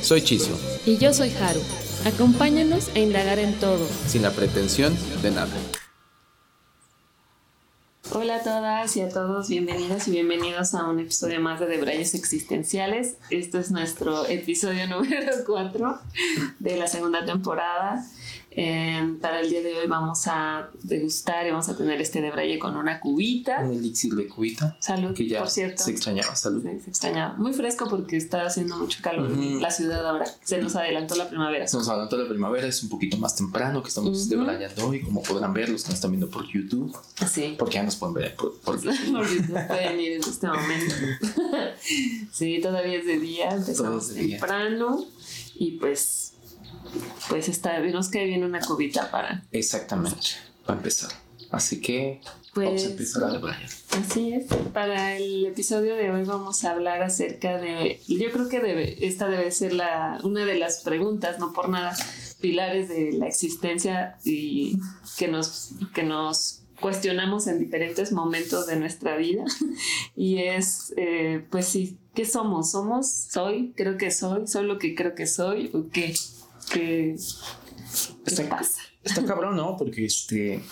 [0.00, 0.56] Soy Chisio.
[0.86, 1.60] Y yo soy Haru.
[2.04, 3.86] Acompáñanos a indagar en todo.
[4.06, 5.52] Sin la pretensión de nada.
[8.12, 12.14] Hola a todas y a todos, bienvenidas y bienvenidos a un episodio más de Debrayes
[12.14, 13.16] Existenciales.
[13.28, 16.00] Este es nuestro episodio número 4
[16.58, 18.02] de la segunda temporada.
[18.60, 22.58] Em, para el día de hoy vamos a degustar y vamos a tener este debraye
[22.58, 23.60] con una cubita.
[23.60, 24.76] Un elixir de cubita.
[24.80, 25.84] Salud, que ya por cierto.
[25.84, 26.64] Se extrañaba, salud.
[26.64, 27.34] Sí, se extrañaba.
[27.36, 30.24] Muy fresco porque está haciendo mucho calor en la ciudad ahora.
[30.42, 31.68] Se nos adelantó la primavera.
[31.68, 35.02] Se nos adelantó la primavera, es un poquito más temprano que estamos uh debrayando hoy,
[35.02, 36.96] como podrán ver los que nos están viendo por YouTube.
[37.30, 37.54] Sí.
[37.56, 39.12] Porque ya nos pueden ver por, por YouTube.
[39.12, 40.94] por YouTube pueden ir en este momento.
[42.32, 45.04] sí, todavía es de día, empezamos temprano
[45.54, 46.27] y pues
[47.28, 49.44] pues está, nos que viene una cubita para.
[49.52, 50.28] Exactamente,
[50.64, 51.10] para empezar.
[51.50, 52.20] Así que
[52.54, 53.56] vamos a pues, empezar a hablar.
[53.90, 54.46] Así es.
[54.72, 58.00] Para el episodio de hoy vamos a hablar acerca de.
[58.06, 61.96] Yo creo que debe, esta debe ser la, una de las preguntas, no por nada,
[62.40, 64.78] pilares de la existencia y
[65.16, 69.44] que nos, que nos cuestionamos en diferentes momentos de nuestra vida.
[70.16, 72.72] y es, eh, pues sí, ¿qué somos?
[72.72, 73.10] ¿Somos?
[73.10, 73.72] ¿Soy?
[73.74, 74.46] Creo que soy.
[74.46, 75.70] ¿Soy lo que creo que soy?
[75.72, 76.14] ¿O qué?
[76.68, 78.80] ¿Qué, está, pasa?
[79.02, 79.76] Está cabrón, ¿no?
[79.76, 80.62] Porque este...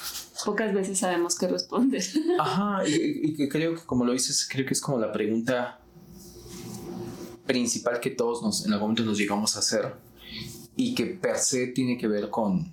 [0.44, 2.02] Pocas veces sabemos qué responder.
[2.40, 5.80] Ajá, y, creo que como lo dices, creo que es como la pregunta
[7.46, 9.94] principal que todos nos, en algún momento nos llegamos a hacer
[10.74, 12.72] y que per se tiene que ver con...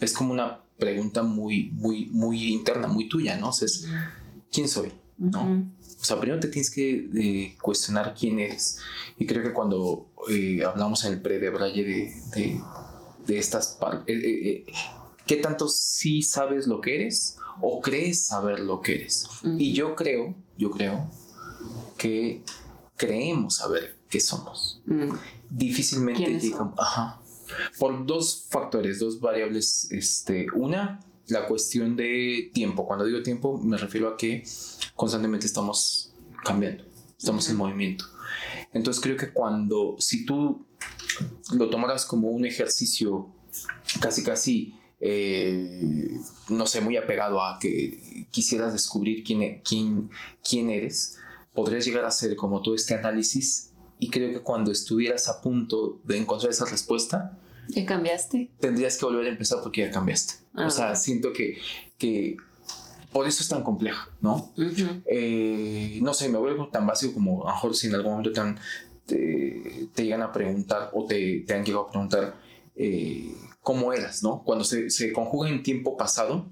[0.00, 3.48] Es como una pregunta muy, muy, muy interna, muy tuya, ¿no?
[3.50, 3.86] O sea, es,
[4.52, 4.92] ¿quién soy?
[5.16, 5.64] ¿No?
[6.04, 8.76] O sea, primero te tienes que eh, cuestionar quién eres.
[9.16, 12.60] Y creo que cuando eh, hablamos en el pre de Braille de,
[13.26, 14.66] de, estas partes, eh,
[15.26, 19.26] ¿qué tanto sí sabes lo que eres o crees saber lo que eres?
[19.56, 21.10] Y yo creo, yo creo
[21.96, 22.42] que
[22.98, 24.82] creemos saber qué somos.
[25.48, 27.22] Difícilmente digamos, ajá.
[27.78, 29.90] Por dos factores, dos variables.
[29.90, 32.86] Este, una, la cuestión de tiempo.
[32.86, 34.44] Cuando digo tiempo, me refiero a que
[34.94, 36.14] constantemente estamos
[36.44, 36.84] cambiando,
[37.18, 38.04] estamos en movimiento.
[38.72, 40.66] Entonces creo que cuando, si tú
[41.52, 43.28] lo tomaras como un ejercicio
[44.00, 46.18] casi, casi, eh,
[46.48, 50.10] no sé, muy apegado a que quisieras descubrir quién, e, quién,
[50.48, 51.18] quién eres,
[51.54, 56.00] podrías llegar a hacer como todo este análisis y creo que cuando estuvieras a punto
[56.04, 58.50] de encontrar esa respuesta, ¿Ya cambiaste?
[58.60, 60.43] Tendrías que volver a empezar porque ya cambiaste.
[60.56, 60.70] O ah.
[60.70, 61.58] sea, siento que,
[61.98, 62.36] que
[63.12, 64.52] por eso es tan complejo, ¿no?
[65.06, 68.32] Eh, no sé, me vuelvo tan básico como a lo mejor si en algún momento
[69.06, 72.34] te, te, llegan a preguntar o te, te han llegado a preguntar
[72.74, 73.32] eh,
[73.62, 74.42] cómo eras, ¿no?
[74.44, 76.46] Cuando se, se conjuga en tiempo pasado,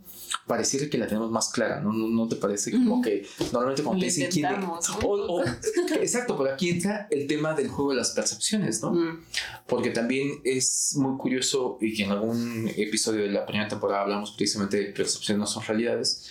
[0.47, 1.93] pareciera que la tenemos más clara, ¿no?
[1.93, 2.71] ¿No, te parece?
[2.71, 4.47] Como que normalmente cuando te dicen quién
[6.01, 9.21] exacto, pero aquí entra el tema del juego de las percepciones, ¿no?
[9.67, 14.33] Porque también es muy curioso y que en algún episodio de la primera temporada hablamos
[14.33, 16.31] precisamente de percepciones no son realidades,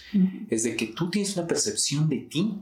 [0.50, 2.56] es de que tú tienes una percepción de ti,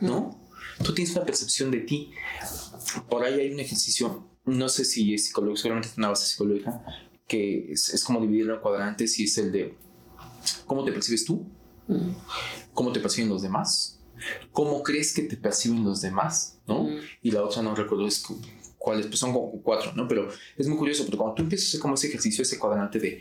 [0.00, 0.40] ¿no?
[0.82, 2.10] Tú tienes una percepción de ti.
[3.08, 6.82] Por ahí hay un ejercicio, no sé si es psicológico, seguramente es una base psicológica,
[7.26, 9.76] que es, es como dividirlo en cuadrantes y es el de
[10.66, 11.46] ¿Cómo te percibes tú?
[11.88, 12.10] Mm.
[12.74, 14.00] ¿Cómo te perciben los demás?
[14.52, 16.58] ¿Cómo crees que te perciben los demás?
[16.66, 16.84] ¿no?
[16.84, 16.98] Mm.
[17.22, 18.24] Y la otra no recuerdo es
[18.78, 20.08] cuáles, pues son cuatro, ¿no?
[20.08, 22.98] Pero es muy curioso, porque cuando tú empiezas a hacer como ese ejercicio, ese cuadrante
[22.98, 23.20] de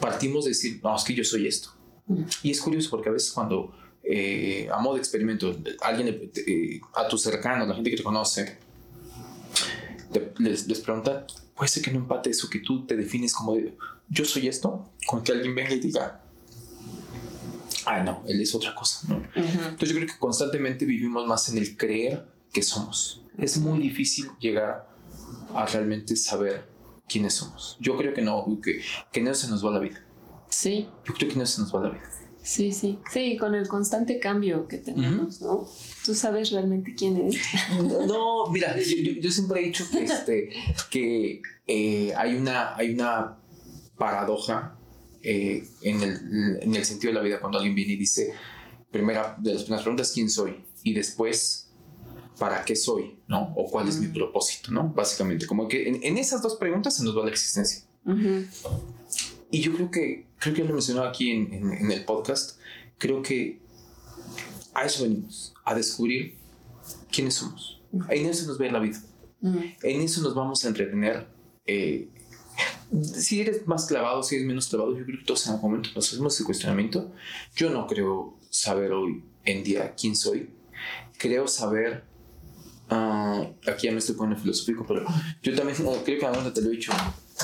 [0.00, 1.70] partimos de decir, no, es que yo soy esto.
[2.06, 2.22] Mm.
[2.42, 3.72] Y es curioso porque a veces cuando
[4.10, 8.56] eh, a modo de experimento, alguien eh, a tus cercanos, la gente que te conoce,
[10.38, 11.26] les, les pregunta,
[11.58, 13.56] puede ser que no empate eso que tú te defines como
[14.08, 16.22] yo soy esto, con que alguien venga y diga,
[17.84, 19.06] ah, no, él es otra cosa.
[19.08, 19.16] ¿no?
[19.34, 23.22] Entonces yo creo que constantemente vivimos más en el creer que somos.
[23.36, 24.88] Es muy difícil llegar
[25.52, 26.68] a realmente saber
[27.08, 27.76] quiénes somos.
[27.80, 28.80] Yo creo que no, que,
[29.12, 30.02] que no se nos va la vida.
[30.48, 30.88] Sí.
[31.04, 32.08] Yo creo que no se nos va la vida.
[32.48, 35.68] Sí, sí, sí, con el constante cambio que tenemos, ¿no?
[36.02, 37.36] ¿Tú sabes realmente quién eres?
[38.06, 40.50] no, mira, yo, siempre he dicho que, este,
[40.90, 43.36] que eh, hay, una, hay una
[43.98, 44.78] paradoja
[45.22, 48.32] eh, en, el, en, el, sentido de la vida cuando alguien viene y dice,
[48.90, 50.64] primera de las primeras preguntas, ¿quién soy?
[50.84, 51.70] Y después
[52.38, 53.52] para qué soy, ¿no?
[53.56, 54.88] O cuál es mi propósito, ¿no?
[54.88, 57.82] Básicamente, como que en, esas dos preguntas se nos va la existencia.
[59.50, 62.58] Y yo creo que, creo que lo mencionó aquí en, el podcast,
[62.96, 63.60] creo que
[64.74, 66.36] a eso venimos, a descubrir
[67.10, 67.80] quiénes somos.
[68.08, 69.00] En eso nos ve la vida.
[69.40, 71.26] En eso nos vamos a entretener.
[71.66, 72.08] Eh,
[73.02, 75.90] si eres más clavado, si eres menos clavado, yo creo que todos en algún momento
[75.94, 77.12] nos hacemos ese cuestionamiento.
[77.54, 80.50] Yo no creo saber hoy en día quién soy.
[81.18, 82.04] Creo saber.
[82.90, 85.04] Uh, aquí ya me estoy poniendo filosófico, pero
[85.42, 86.92] yo también creo que a te lo he dicho.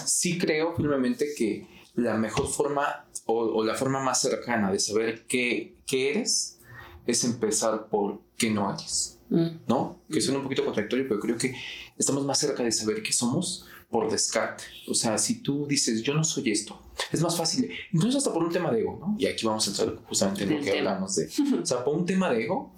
[0.06, 5.76] Sí creo firmemente que la mejor forma o, la forma más cercana de saber qué,
[5.86, 6.58] qué eres
[7.06, 9.18] es empezar por qué no eres.
[9.30, 9.48] Mm.
[9.66, 10.02] ¿No?
[10.10, 11.54] Que suena un poquito contradictorio, pero creo que
[11.96, 14.64] estamos más cerca de saber qué somos por descarte.
[14.88, 16.82] O sea, si tú dices, yo no soy esto,
[17.12, 19.16] es más fácil, incluso hasta por un tema de ego, ¿no?
[19.18, 21.26] Y aquí vamos a entrar justamente en lo que hablamos de,
[21.62, 22.74] o sea, por un tema de ego,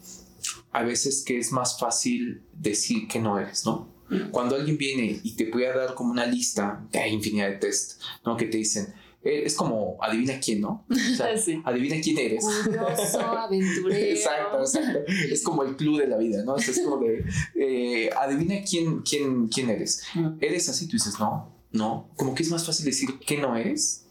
[0.72, 3.88] a veces que es más fácil decir que no eres, ¿no?
[4.08, 4.30] Mm.
[4.30, 8.36] Cuando alguien viene y te puede dar como una lista de infinidad de test, ¿no?
[8.36, 8.94] Que te dicen,
[9.26, 10.86] es como adivina quién, ¿no?
[10.88, 11.28] O sea,
[11.64, 12.44] adivina quién eres.
[12.64, 14.06] Curioso, aventurero.
[14.06, 14.98] exacto, exacto.
[15.30, 16.56] Es como el club de la vida, ¿no?
[16.56, 17.24] Es como de
[17.54, 20.02] eh, adivina quién, quién, quién eres.
[20.14, 20.38] Mm.
[20.40, 22.08] Eres así, tú dices, no, no.
[22.16, 24.06] Como que es más fácil decir que no eres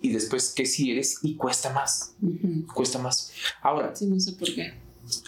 [0.00, 2.14] y después que sí eres y cuesta más.
[2.74, 3.32] Cuesta más.
[3.62, 3.94] Ahora.
[3.94, 4.74] Sí, no sé por qué.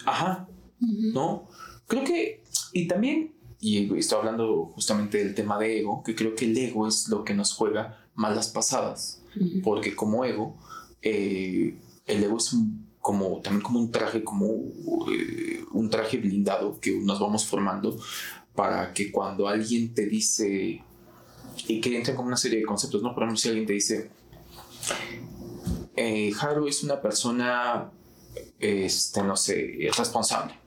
[0.05, 0.47] Ajá.
[0.79, 1.47] ¿No?
[1.87, 2.43] Creo que,
[2.73, 6.87] y también, y estoy hablando justamente del tema de ego, que creo que el ego
[6.87, 9.21] es lo que nos juega malas pasadas,
[9.63, 10.57] porque como ego,
[11.01, 12.53] eh, el ego es
[12.99, 14.45] como, también como un traje, como
[15.09, 17.97] eh, un traje blindado que nos vamos formando
[18.53, 20.83] para que cuando alguien te dice,
[21.65, 23.13] y que entran como una serie de conceptos, ¿no?
[23.13, 24.09] Por ejemplo, si alguien te dice,
[25.95, 27.89] eh, Haru es una persona,
[28.59, 30.59] este, no sé, responsable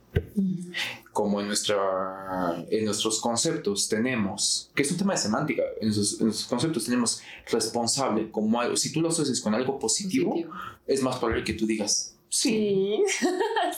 [1.12, 6.44] como en, nuestra, en nuestros conceptos tenemos, que es un tema de semántica, en nuestros,
[6.44, 7.20] conceptos tenemos
[7.50, 10.34] responsable como algo, si tú lo haces con algo positivo,
[10.86, 13.02] es más probable que tú digas, sí.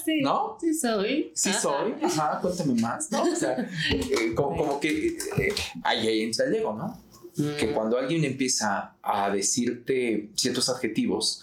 [0.05, 0.21] Sí.
[0.23, 0.57] ¿No?
[0.61, 1.33] Sí soy.
[1.35, 1.95] Sí soy.
[2.03, 3.23] Ajá, cuéntame más, ¿no?
[3.23, 3.57] O sea,
[3.91, 5.09] eh, como, que
[5.39, 7.03] eh, ahí, entra el ego, ¿no?
[7.59, 7.75] Que mm.
[7.75, 11.43] cuando alguien empieza a decirte ciertos adjetivos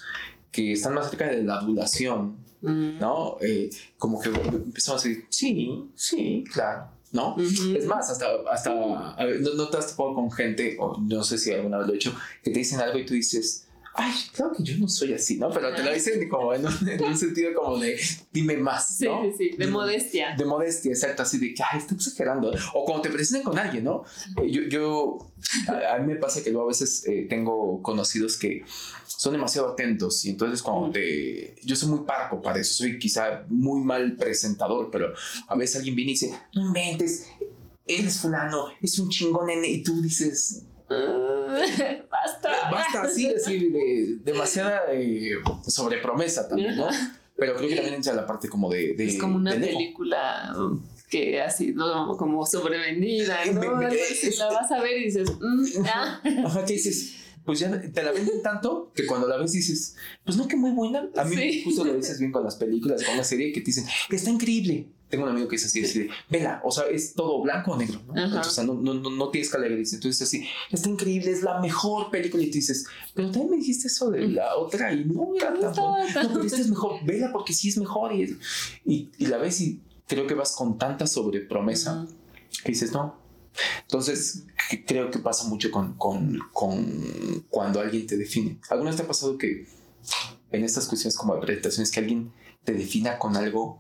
[0.51, 2.99] que están más cerca de la adulación, Mm.
[2.99, 3.37] ¿no?
[3.41, 6.87] Eh, como que empezamos a decir, sí, sí, claro.
[7.11, 7.35] ¿no?
[7.37, 11.79] Es más, hasta, hasta no, te has topado con gente, o no sé si alguna
[11.79, 14.77] vez lo he hecho, que te dicen algo y tú dices, ay, claro que yo
[14.77, 15.49] no soy así, ¿no?
[15.49, 17.99] Pero te lo dicen como en un, sentido como de,
[18.31, 19.23] dime más, ¿no?
[19.23, 20.35] Sí, sí, de, modestia.
[20.38, 22.51] De modestia, exacto, así de que, ay, estoy exagerando.
[22.73, 24.03] O cuando te presentan con alguien, ¿no?
[24.41, 25.33] Eh, yo, yo
[25.67, 28.63] a, mí me pasa que luego a veces eh, tengo conocidos que
[29.05, 31.55] son demasiado atentos y entonces cuando te...
[31.63, 35.13] Yo soy muy parco para eso, soy quizá muy mal presentador, pero
[35.47, 37.27] a veces alguien viene y dice, no inventes,
[37.85, 40.63] eres fulano, es un chingón y tú dices...
[42.12, 42.69] basta.
[42.71, 45.33] Basta, sí, decir de, demasiada eh,
[45.68, 46.88] sobrepromesa también, ¿no?
[47.36, 48.94] Pero creo que también entra la parte como de...
[48.94, 50.56] de es como una película
[51.09, 53.81] que ha sido como sobrevendida, ¿no?
[53.81, 56.21] la vas a ver y dices, mm, ah".
[56.45, 57.18] Ajá, ¿qué dices?
[57.45, 60.71] pues ya te la venden tanto que cuando la ves dices, pues no, que muy
[60.71, 61.09] buena.
[61.15, 63.86] A mí justo lo dices bien con las películas, con la serie, que te dicen,
[64.09, 64.88] está increíble.
[65.11, 67.77] Tengo un amigo que es así, así de, vela, o sea, es todo blanco o
[67.77, 68.39] negro, ¿no?
[68.39, 72.09] o sea, no, no, no, tienes que dice Entonces, así, está increíble, es la mejor
[72.09, 72.41] película.
[72.41, 75.75] Y tú dices, pero también me dijiste eso de la otra y no era tan
[75.75, 78.13] No, pero esta es mejor, vela porque sí es mejor.
[78.13, 78.37] Y,
[78.85, 82.07] y, la ves y creo que vas con tanta sobrepromesa
[82.63, 83.19] que dices, no,
[83.81, 84.45] entonces,
[84.87, 88.59] creo que pasa mucho con, con, con, cuando alguien te define.
[88.69, 89.68] ¿Alguna vez te ha pasado que
[90.51, 92.31] en estas cuestiones como de presentaciones, que alguien
[92.63, 93.80] te defina con algo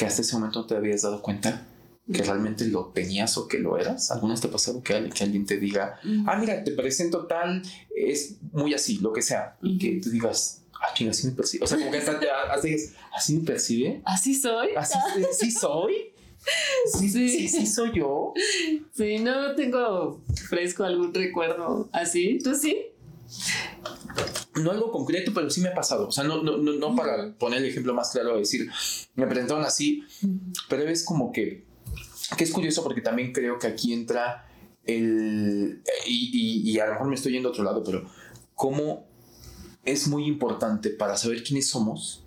[0.00, 1.66] que hasta ese momento no te habías dado cuenta
[2.10, 4.10] que realmente lo tenías o que lo eras?
[4.10, 7.60] ¿Alguna vez te ha pasado que, que alguien te diga, ah, mira, te presento tal,
[7.94, 11.64] es muy así, lo que sea, y que tú digas, ah, chinga, así me percibe.
[11.64, 12.18] O sea, como que hasta,
[12.50, 12.76] así,
[13.14, 14.00] así me percibe.
[14.06, 14.70] Así soy.
[14.74, 16.14] Así soy.
[16.98, 18.32] Sí, sí, sí, soy yo.
[18.94, 22.38] Sí, no tengo fresco algún recuerdo así.
[22.42, 22.86] ¿Tú sí?
[24.62, 26.08] No algo concreto, pero sí me ha pasado.
[26.08, 28.70] O sea, no, no, no, para poner el ejemplo más claro, decir,
[29.14, 30.04] me presentaron así,
[30.68, 31.64] pero es como que,
[32.36, 34.46] que es curioso porque también creo que aquí entra
[34.84, 38.08] el, y, y, y a lo mejor me estoy yendo a otro lado, pero
[38.54, 39.06] cómo
[39.84, 42.24] es muy importante para saber quiénes somos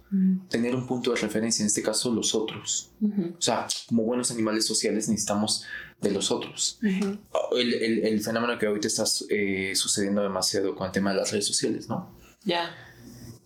[0.48, 2.92] tener un punto de referencia, en este caso los otros.
[3.02, 5.66] O sea, como buenos animales sociales necesitamos
[6.00, 6.78] de los otros.
[6.82, 11.32] el, el, el, fenómeno que ahorita está eh, sucediendo demasiado con el tema de las
[11.32, 12.12] redes sociales, ¿no?
[12.46, 12.72] Ya.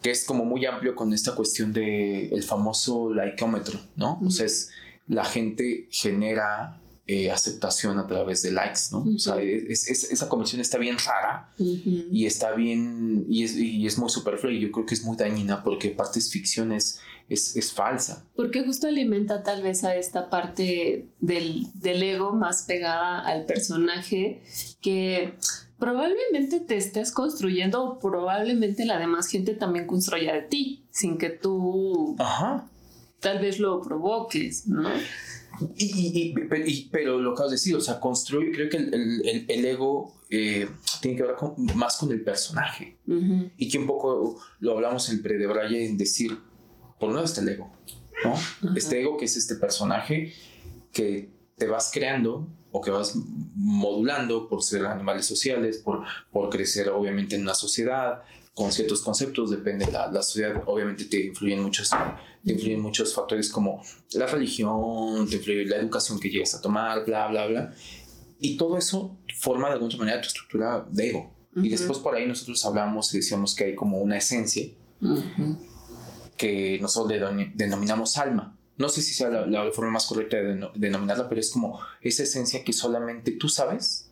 [0.01, 4.19] Que es como muy amplio con esta cuestión del el famoso likeómetro, ¿no?
[4.25, 4.69] O sea, es
[5.07, 9.05] la gente genera eh, aceptación a través de likes, ¿no?
[9.15, 12.03] O sea, es- es- esa conversión está bien rara Ujú.
[12.11, 15.15] y está bien, y es, y es muy superflua y yo creo que es muy
[15.15, 16.99] dañina porque parte es ficción, es,
[17.29, 18.25] es, es falsa.
[18.35, 24.41] Porque justo alimenta tal vez a esta parte del, del ego más pegada al personaje
[24.81, 25.33] que
[25.79, 31.29] probablemente te estés construyendo o probablemente la demás gente también construya de ti sin que
[31.29, 32.67] tú Ajá.
[33.19, 34.89] tal vez lo provoques, ¿no?
[35.75, 38.77] Y, y- y- pe- y- pero lo que de decir, o sea, construye, creo que
[38.77, 40.67] el, el- el- el ego eh,
[41.01, 42.97] tiene que ver con- más con el personaje.
[43.57, 45.47] Y que un poco lo hablamos en Pre de
[45.85, 46.37] en decir,
[46.99, 47.71] por un lado está el ego,
[48.23, 48.35] ¿no?
[48.75, 50.33] Este ego que es este personaje
[50.91, 53.13] que te vas creando o que vas
[53.55, 58.21] modulando por ser animales sociales, por, por crecer obviamente en una sociedad
[58.53, 61.91] con ciertos conceptos, depende de la, la sociedad, obviamente te influyen muchos,
[62.43, 63.83] te influyen muchos factores como
[64.13, 67.73] la religión, te influye la educación que llegas a tomar, bla, bla, bla.
[68.39, 71.31] Y todo eso forma de alguna manera tu estructura de ego.
[71.55, 71.69] Y Ujú.
[71.69, 74.67] después por ahí nosotros hablamos y decíamos que hay como una esencia
[75.01, 75.57] Ujú.
[76.35, 77.19] que nosotros
[77.53, 78.57] denominamos alma.
[78.77, 81.79] No sé si sea la, la forma más correcta de deno- denominarla, pero es como
[82.01, 84.11] esa esencia que solamente tú sabes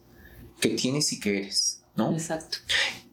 [0.60, 2.12] que tienes y que eres, ¿no?
[2.12, 2.58] Exacto.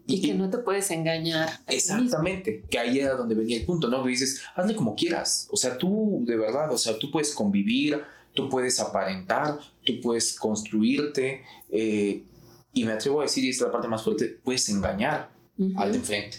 [0.06, 1.60] Y que no te puedes engañar.
[1.66, 4.02] Exactamente, que ahí era donde venía el punto, ¿no?
[4.02, 8.02] Que dices, hazle como quieras, o sea, tú de verdad, o sea, tú puedes convivir,
[8.34, 12.24] tú puedes aparentar, tú puedes construirte, eh,
[12.72, 15.78] y me atrevo a decir, y esta es la parte más fuerte, puedes engañar Ujú.
[15.78, 16.38] al de enfrente.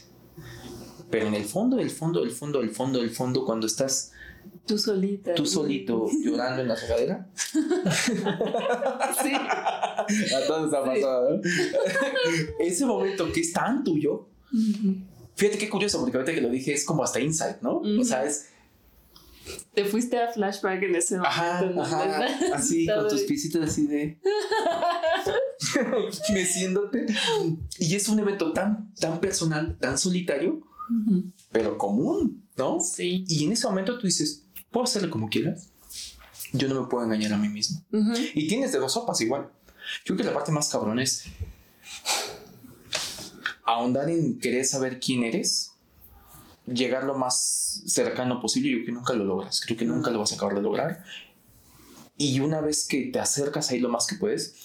[1.11, 4.12] Pero en el fondo, el fondo, el fondo, el fondo, el fondo, cuando estás
[4.65, 5.33] Tú solita.
[5.35, 7.29] tú solito llorando en la regadera,
[9.21, 9.33] Sí.
[9.33, 11.41] a todos ha pasado, ¿no?
[12.59, 14.27] Ese momento que es tan tuyo,
[15.35, 17.79] fíjate qué curioso, porque ahorita que lo dije es como hasta insight, ¿no?
[17.79, 18.47] O sea, es,
[19.73, 21.29] Te fuiste a flashback en ese momento.
[21.29, 21.81] ajá, ¿no?
[21.81, 24.17] ajá, así, con tus piecitos así de...
[26.33, 27.05] meciéndote.
[27.79, 30.61] Y es un evento tan, tan personal, tan solitario,
[31.51, 32.79] pero común, ¿no?
[32.79, 33.25] Sí.
[33.27, 34.42] Y en ese momento tú dices,
[34.73, 35.69] ¿puedo hacerlo como quieras?
[36.51, 37.81] Yo no me puedo engañar a mí mismo.
[37.93, 38.13] Ujú.
[38.33, 39.49] Y tienes de dos sopas igual.
[40.03, 41.25] Yo creo que la parte más cabrón es
[43.65, 45.71] ahondar en querer saber quién eres,
[46.65, 48.69] llegar lo más cercano posible.
[48.69, 49.61] Yo creo que nunca lo logras.
[49.61, 51.03] Creo que nunca lo vas a acabar de lograr.
[52.17, 54.55] Y una vez que te acercas ahí lo más que puedes,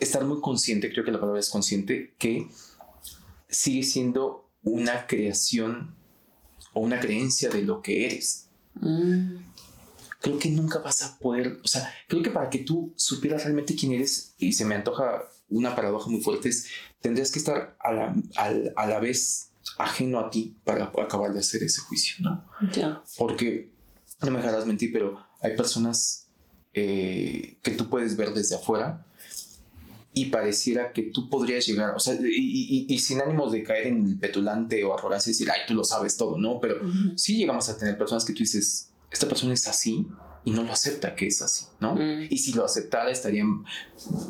[0.00, 2.48] estar muy consciente, creo que la palabra es consciente, que
[3.48, 5.94] sigue siendo una creación
[6.72, 8.47] o una creencia de lo que eres
[8.80, 9.36] Mm.
[10.20, 13.74] creo que nunca vas a poder, o sea, creo que para que tú supieras realmente
[13.76, 16.66] quién eres, y se me antoja una paradoja muy fuerte, es,
[17.00, 21.40] tendrías que estar a la, al- a la vez ajeno a ti para acabar de
[21.40, 22.44] hacer ese juicio, ¿no?
[22.72, 23.02] Ya.
[23.16, 23.72] Porque,
[24.22, 26.26] no me dejarás mentir, pero hay personas
[26.74, 29.06] eh, que tú puedes ver desde afuera
[30.14, 33.86] y pareciera que tú podrías llegar, o sea, y, y- y sin ánimos de caer
[33.88, 36.58] en petulante o arrogancia y decir, ay, tú lo sabes todo, ¿no?
[36.60, 37.16] Pero Ujú.
[37.16, 40.06] sí llegamos a tener personas que tú dices, esta persona es así
[40.44, 41.94] y no lo acepta que es así, ¿no?
[41.94, 42.26] Mm.
[42.30, 43.64] Y si lo aceptara estarían,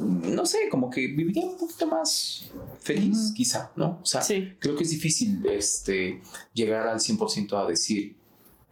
[0.01, 4.01] no sé, como que viviría un poquito más feliz, quizá, ¿no?
[4.03, 4.53] O sea, Sí.
[4.59, 6.21] creo que es difícil este,
[6.55, 8.17] llegar al 100% a decir,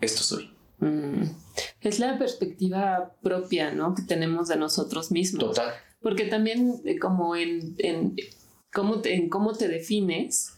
[0.00, 0.50] esto soy.
[0.80, 1.22] Mm.
[1.80, 3.94] Es la perspectiva propia, ¿no?
[3.94, 5.42] Que tenemos de nosotros mismos.
[5.44, 5.72] Total.
[6.06, 8.14] Porque también eh, como en, en,
[8.72, 10.52] cómo te, en cómo te defines,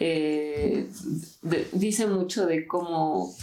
[0.00, 0.88] eh,
[1.72, 3.36] dice mucho de cómo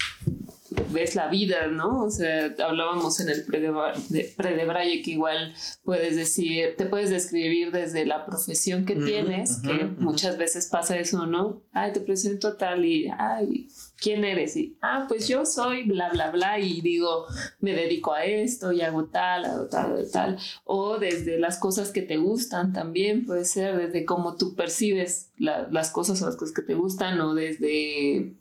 [0.92, 2.04] ves la vida, ¿no?
[2.04, 5.54] O sea, hablábamos en el pre de, pre de Braille que igual
[5.84, 11.28] puedes decir, te puedes describir desde la profesión que tienes, que muchas veces pasa eso,
[11.28, 11.62] ¿no?
[11.72, 13.68] Ay, te presento tal y, ay,
[14.02, 14.56] ¿quién eres?
[14.58, 17.26] Y, ah, pues yo soy bla, bla, bla, y digo,
[17.60, 20.40] me dedico a esto y hago tal, hago tal, hago tal.
[20.64, 25.68] O desde las cosas que te gustan también, puede ser desde cómo tú percibes la-
[25.72, 28.34] las cosas o las cosas que te gustan, o desde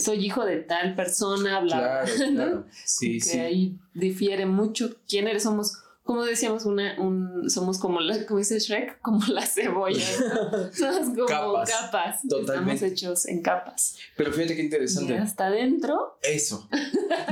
[0.00, 2.34] soy hijo de tal persona, bla, Claro, bla, ¿no?
[2.34, 2.66] claro.
[2.84, 3.38] Sí, que sí.
[3.38, 5.42] ahí difiere mucho quién eres.
[5.44, 10.20] Somos, como decíamos, una, un, somos como la, como dice Shrek, como las cebollas.
[10.20, 10.72] ¿no?
[10.72, 11.70] Somos como Capas.
[11.70, 12.20] capas.
[12.28, 12.72] Totalmente.
[12.74, 13.96] Estamos hechos en capas.
[14.16, 15.16] Pero fíjate qué Y interesante.
[15.18, 16.18] hasta adentro.
[16.22, 16.68] Eso.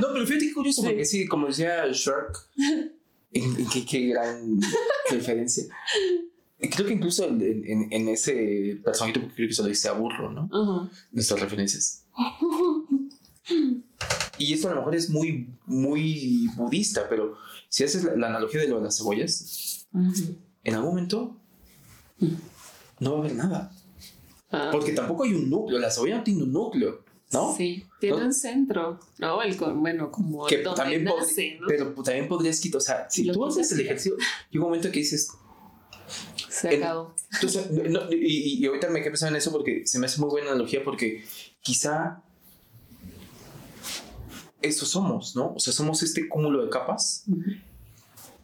[0.01, 0.87] No, pero fíjate qué curioso, Sí.
[0.87, 1.83] porque sí, como decía
[3.31, 4.59] en qué, qué gran
[5.11, 5.65] referencia.
[6.57, 9.91] Creo que incluso en, en- en ese personaje, porque creo que se lo dice a
[9.91, 10.45] burro, ¿no?
[10.45, 10.89] Ujú.
[11.11, 12.04] Nuestras referencias.
[14.37, 17.37] Y esto a lo mejor es muy, muy budista, pero
[17.69, 20.35] si haces la, la analogía de lo de las cebollas, Ujú.
[20.63, 21.37] en algún momento
[22.99, 23.71] no va a haber nada.
[24.51, 27.03] Ah, Porque tampoco hay un núcleo, la cebolla no tiene un núcleo.
[27.31, 27.55] ¿no?
[27.55, 29.41] Sí, tiene un centro, ¿no?
[29.41, 31.67] El, bueno, como que también nace, ¿no?
[31.67, 34.15] Pero también podrías quitar, o sea, si tú haces el ejercicio,
[34.49, 35.29] llega un momento que dices...
[36.49, 37.13] Se acabó.
[37.33, 40.29] Entonces, no, y, y, ahorita me quedé pensando en eso porque se me hace muy
[40.29, 41.25] buena analogía porque
[41.65, 42.21] quizá
[44.61, 45.53] eso somos, ¿no?
[45.55, 47.25] O sea, somos este cúmulo de capas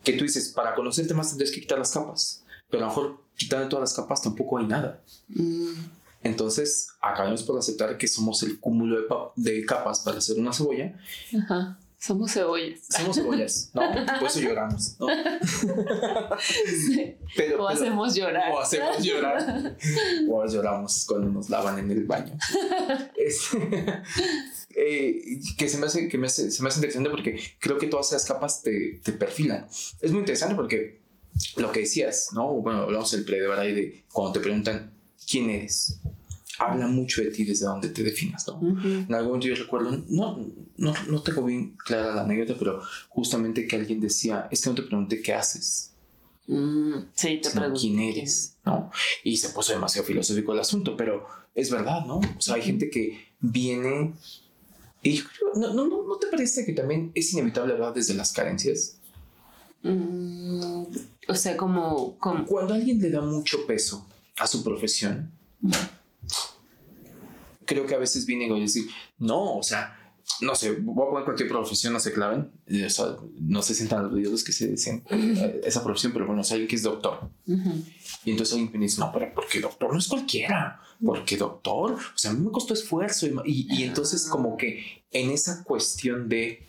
[0.04, 3.24] que tú dices, para conocerte más tendrías que quitar las capas, pero a lo mejor
[3.36, 5.02] quitando todas las capas tampoco hay nada.
[5.30, 5.74] Mm.
[6.24, 8.98] Entonces, acabamos por aceptar que somos el cúmulo
[9.36, 11.00] de, capas para hacer una cebolla.
[11.44, 11.80] Ajá.
[12.02, 12.80] Somos cebollas.
[12.90, 13.82] Somos cebollas, ¿no?
[14.20, 15.06] Por eso lloramos, ¿no?
[17.60, 18.52] o hacemos llorar.
[18.52, 19.78] O hacemos llorar.
[20.28, 22.36] o lloramos cuando nos lavan en el baño.
[24.74, 28.08] Eh, que se me hace, que me se me hace interesante porque creo que todas
[28.08, 29.68] esas capas te, te perfilan.
[30.00, 31.02] Es muy interesante porque
[31.58, 32.54] lo que decías, ¿no?
[32.54, 34.94] Bueno, hablamos del pre de de cuando te preguntan
[35.30, 36.00] quién eres
[36.62, 38.60] habla mucho de ti desde donde te definas, ¿no?
[38.62, 40.46] En algún momento yo recuerdo, no,
[40.78, 44.76] no, no tengo bien clara la anécdota, pero justamente que alguien decía, es que no
[44.76, 45.94] te pregunté qué haces.
[46.48, 47.80] Mm, sí, te pregunté.
[47.80, 48.58] ¿Quién eres?
[48.66, 48.92] ¿no?
[49.24, 51.26] Y se puso demasiado filosófico el asunto, pero
[51.56, 52.18] es verdad, ¿no?
[52.18, 54.14] O sea, hay gente que viene
[55.04, 55.24] y
[55.56, 58.98] ¿no, no, no, te parece que también es inevitable hablar desde las carencias?
[59.82, 60.84] Mm,
[61.28, 62.46] o sea, como, como...
[62.46, 64.06] Cuando alguien le da mucho peso
[64.38, 65.32] a su profesión,
[67.66, 69.98] creo que a veces viene a decir, no, o sea,
[70.42, 72.52] no sé, voy a poner cualquier profesión, no se claven,
[72.86, 76.42] o sea, no se sientan los videos que se dicen eh, esa profesión, pero bueno,
[76.42, 77.30] o sea, alguien que es doctor.
[77.46, 82.18] Y entonces alguien me dice, no, pero porque doctor no es cualquiera, porque doctor, o
[82.18, 83.28] sea, a mí me costó esfuerzo.
[83.46, 86.66] Y, y, entonces como que en esa cuestión de,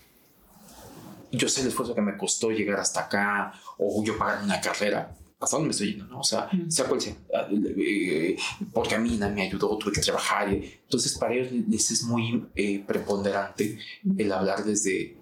[1.30, 5.16] yo sé el esfuerzo que me costó llegar hasta acá, o yo pagar una carrera,
[5.42, 6.20] hasta dónde me estoy yendo, ¿no?
[6.20, 8.37] O sea, sea cual sea, ah, eh,
[8.72, 10.49] porque a mí me ayudó, tuve que trabajar.
[10.52, 13.78] Entonces, para ellos les es muy eh, preponderante
[14.16, 15.16] el hablar desde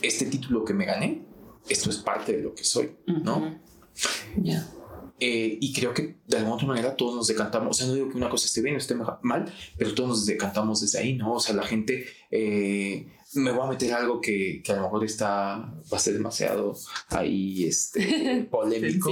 [0.00, 1.22] este título que me gané,
[1.68, 3.60] esto es parte de lo que soy, ¿no?
[4.36, 4.66] Ya.
[5.18, 8.10] Eh, y creo que de alguna otra manera todos nos decantamos, o sea, no digo
[8.10, 11.34] que una cosa esté bien o esté mal, pero todos nos decantamos desde ahí, ¿no?
[11.34, 13.06] O sea, la gente, eh,
[13.36, 16.74] me voy a meter algo que, que, a lo mejor está, va a ser demasiado
[17.10, 19.10] ahí, este, polémico.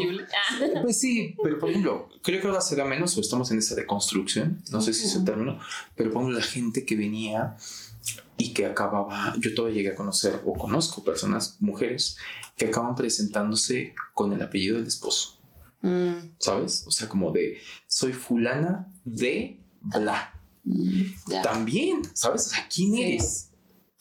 [0.82, 4.62] pues sí, pero por ejemplo, creo que ahora será menos o estamos en esa deconstrucción,
[4.70, 5.58] no sé si es el término,
[5.94, 7.56] pero por ejemplo, la gente que venía
[8.36, 12.16] y que acababa, yo todavía llegué a conocer o conozco personas, mujeres,
[12.56, 15.38] que acaban presentándose con el apellido del esposo.
[15.82, 16.34] Mm.
[16.38, 16.84] ¿Sabes?
[16.86, 20.34] O sea, como de soy fulana de bla.
[20.64, 22.46] Mm, También, ¿sabes?
[22.46, 23.50] O sea, ¿quién eres?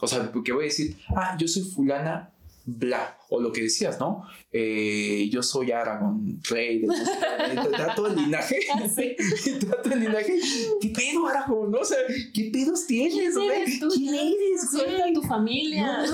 [0.04, 2.34] O sea, porque voy a decir, ah, yo soy fulana
[2.66, 4.26] bla, o lo que decías, ¿no?
[4.52, 6.88] Eh, yo soy Aragón, rey de
[7.96, 8.58] todo el linaje.
[9.84, 10.39] Todo el linaje.
[10.80, 11.72] ¿Qué pedo, Aragón?
[11.72, 11.80] ¿No?
[11.80, 11.98] O sea,
[12.34, 13.34] ¿qué pedos tienes?
[13.34, 13.80] ¿Quién eres?
[13.80, 13.89] Tú?
[13.89, 14.70] ¿Quién eres?
[14.72, 16.06] ¿Quién tu familia?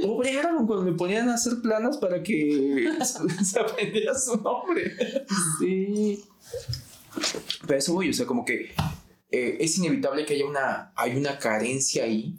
[0.00, 2.88] pobre Aragón, cuando me ponían a hacer planas para que
[3.44, 4.94] se aprendiera su nombre.
[5.58, 6.22] Sí.
[7.66, 8.72] Pero eso voy, o sea, como que
[9.30, 12.36] eh, es inevitable que haya una, hay una carencia ahí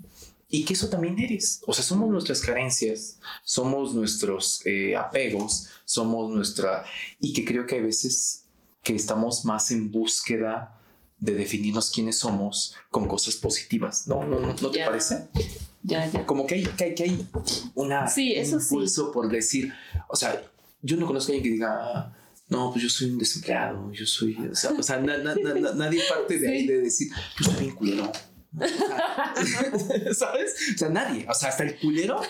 [0.54, 1.64] y que eso también eres.
[1.66, 6.86] O sea, somos nuestras carencias, somos nuestros eh, apegos, somos nuestra...
[7.20, 8.44] Y que creo que hay veces
[8.84, 10.80] que estamos más en búsqueda
[11.18, 14.08] de definirnos quiénes somos con cosas positivas.
[14.08, 15.28] ¿No, no, no, te parece?
[15.82, 16.24] Ya, ya.
[16.24, 17.28] Como que hay, que hay, que hay
[17.74, 19.74] una, sí, eso un impulso por decir,
[20.08, 20.40] o sea,
[20.84, 22.16] yo no conozco a alguien que diga,
[22.50, 26.48] no, pues yo soy un desempleado, yo soy, o sea, o sea nadie parte de
[26.48, 27.08] ahí de decir,
[27.40, 27.74] yo soy
[30.14, 30.56] ¿Sabes?
[30.76, 32.22] O sea, nadie, o sea, hasta el culero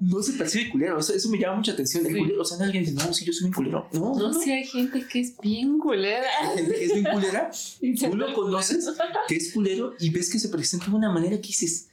[0.00, 0.98] no se percibe culero.
[0.98, 2.04] Eso, eso me llama mucha atención.
[2.06, 3.88] El culero, o sea, alguien dice, no, sí, yo soy bien culero.
[3.92, 4.40] No, no, no.
[4.40, 6.26] hay gente que es bien culera.
[6.40, 7.50] Hay gente que es bien culera.
[8.10, 8.88] Tú lo conoces,
[9.28, 11.88] que es culero, y ves que se presenta de una manera que dices,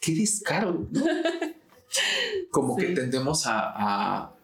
[0.00, 1.02] qué descaro, ¿no?
[2.50, 4.34] Como que tendemos a a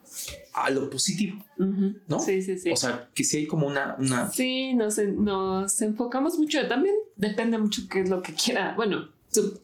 [0.69, 2.19] lo positivo, ¿no?
[2.19, 2.71] Sí, sí, sí.
[2.71, 3.95] O sea, que si hay como una...
[3.99, 4.29] una...
[4.29, 9.09] Sí, nos, nos enfocamos mucho, también depende mucho qué es lo que quiera, bueno,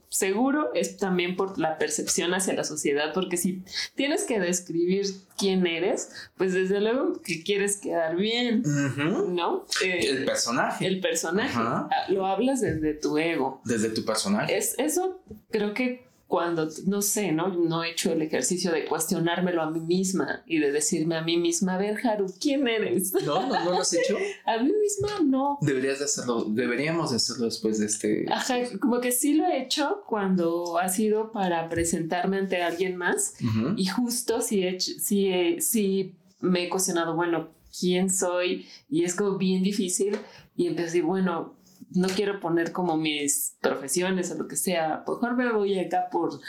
[0.09, 3.63] seguro es también por la percepción hacia la sociedad, porque si
[3.95, 5.05] tienes que describir
[5.37, 9.65] quién eres, pues desde luego que quieres quedar bien, ¿no?
[9.83, 10.85] Eh, el personaje.
[10.85, 11.53] El personaje.
[11.55, 13.61] Ah, lo hablas desde tu ego.
[13.65, 14.55] Desde tu personaje.
[14.55, 17.49] Es, eso creo que cuando, no sé, ¿no?
[17.49, 21.37] No he hecho el ejercicio de cuestionármelo a mí misma y de decirme a mí
[21.37, 23.13] misma, a ver, Haru, ¿quién eres?
[23.25, 24.17] No, no, no lo has hecho.
[24.45, 25.59] a mí misma no.
[25.61, 28.25] Deberías de hacerlo, deberíamos de hacerlo después de este.
[28.31, 33.35] Ajá, como que sí lo he hecho cuando ha sido para presentarme ante alguien más
[33.77, 38.65] y justo si he hecho, sí, sí me he cuestionado, bueno, ¿quién soy?
[38.89, 40.17] Y es como bien difícil
[40.55, 41.55] y empecé, bueno,
[41.93, 46.39] no quiero poner como mis profesiones o lo que sea, mejor me voy acá por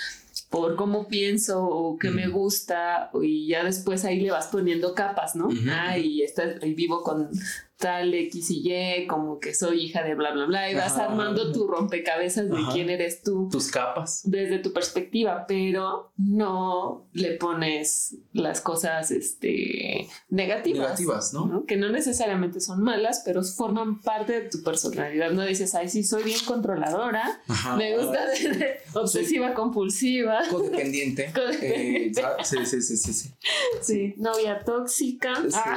[0.50, 5.35] por cómo pienso o qué me gusta y ya después ahí le vas poniendo capas,
[5.35, 5.48] ¿no?
[5.68, 6.22] Ah, y,
[6.62, 7.28] y vivo con
[7.85, 11.53] tal X y Y, como que soy hija de bla, bla, bla, y vas armando
[11.53, 13.51] tu rompecabezas de quién eres tú.
[13.53, 14.23] Tus capas.
[14.25, 20.99] Desde tu perspectiva, pero no le pones las cosas este, negativas.
[20.99, 21.66] Negativas, ¿no?
[21.66, 25.33] Que no necesariamente son malas, pero forman parte de tu personalidad.
[25.33, 27.42] No dices, ay, sí, soy bien controladora,
[27.77, 28.29] me gusta
[28.94, 30.40] obsesiva compulsiva.
[30.51, 31.31] Codependiente.
[31.35, 32.23] Codependiente.
[32.23, 33.35] Eh, sí, sí, sí, sí,
[33.83, 34.14] sí.
[34.16, 35.35] novia tóxica.
[35.53, 35.77] Ah.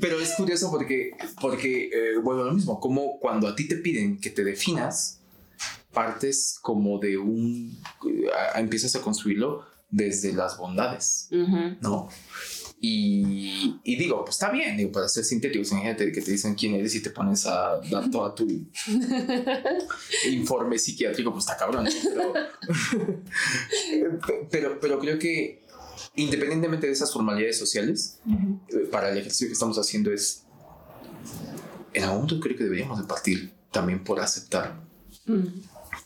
[0.00, 1.01] Pero es curioso porque
[1.40, 5.20] porque, eh, bueno, lo mismo, como cuando a ti te piden que te definas,
[5.92, 11.28] partes como de un, eh, empiezas a construirlo desde las bondades,
[11.80, 12.08] ¿no?
[12.84, 16.92] Y, digo, pues está bien, digo, para ser sintético, gente que te dicen quién eres
[16.96, 18.44] y te pones a dar todo tu
[20.32, 21.86] informe psiquiátrico, pues está cabrón.
[24.50, 25.62] pero, pero creo que
[26.16, 30.42] independientemente de esas formalidades sociales, eh, para el ejercicio que estamos haciendo es
[31.94, 34.80] en algún momento creo que deberíamos de partir también por aceptar
[35.26, 35.46] mm.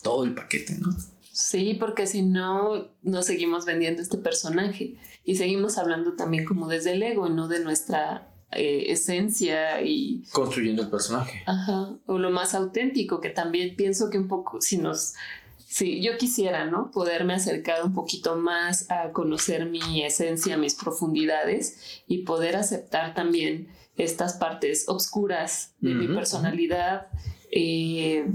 [0.02, 0.94] todo el paquete, ¿no?
[1.32, 6.92] Sí, porque si no, no seguimos vendiendo este personaje y seguimos hablando también como desde
[6.92, 10.24] el ego, no de nuestra eh, esencia y...
[10.32, 11.42] Construyendo el personaje.
[11.44, 15.14] Ajá, o lo más auténtico, que también pienso que un poco, si nos...
[15.58, 16.90] Si yo quisiera, ¿no?
[16.90, 23.68] Poderme acercar un poquito más a conocer mi esencia, mis profundidades y poder aceptar también
[23.96, 27.08] estas partes oscuras de mi personalidad,
[27.50, 28.26] eh,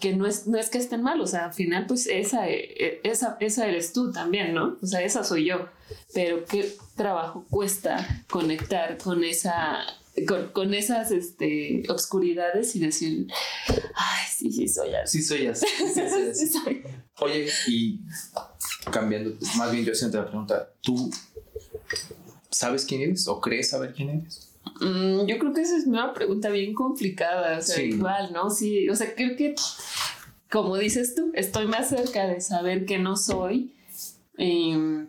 [0.00, 3.00] que no es, no es que estén mal, o sea, al final pues esa, eh,
[3.04, 4.76] esa, esa eres tú también, ¿no?
[4.82, 5.68] O sea, esa soy yo,
[6.12, 9.78] pero qué trabajo cuesta conectar con esa...
[10.52, 13.26] Con, esas este, obscuridades y decir,
[13.96, 15.18] ay, sí, sí, soy así.
[15.18, 15.66] Sí, soy así.
[15.66, 16.82] Sí, soy así.
[17.18, 18.00] Oye, y
[18.92, 21.10] cambiando, más bien yo haciendo la pregunta, ¿tú
[22.48, 24.53] sabes quién eres o crees saber quién eres?
[24.80, 28.50] Mm, yo creo que esa es una pregunta bien complicada, o sea, igual, ¿no?
[28.50, 29.54] Sí, o sea, creo que,
[30.50, 33.72] como dices tú, estoy más cerca de saber que no soy.
[34.36, 35.06] Em,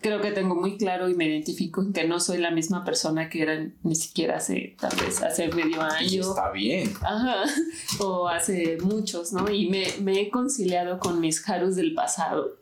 [0.00, 3.30] creo que tengo muy claro y me identifico en que no soy la misma persona
[3.30, 6.20] que era ni siquiera hace, tal vez, hace medio año.
[6.20, 6.92] está bien.
[7.00, 7.44] Ajá,
[8.00, 9.50] o hace muchos, ¿no?
[9.50, 12.58] Y me, me he conciliado con mis Harus del pasado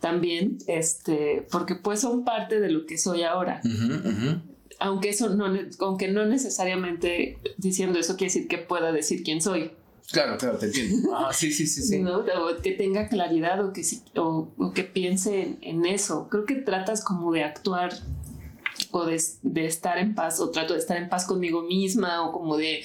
[0.00, 3.62] también, este, porque pues son parte de lo que soy ahora
[4.78, 5.46] aunque eso no,
[5.80, 9.72] aunque no necesariamente diciendo eso quiere decir que pueda decir quién soy.
[10.12, 11.10] Claro, claro, te entiendo.
[11.14, 12.04] Ah, sí, sí, sí, sí.
[12.62, 13.82] que tenga claridad o que,
[14.16, 16.28] o, o que piense en, eso.
[16.30, 17.92] Creo que tratas como de actuar
[18.90, 22.32] o de, de, estar en paz o trato de estar en paz conmigo misma o
[22.32, 22.84] como de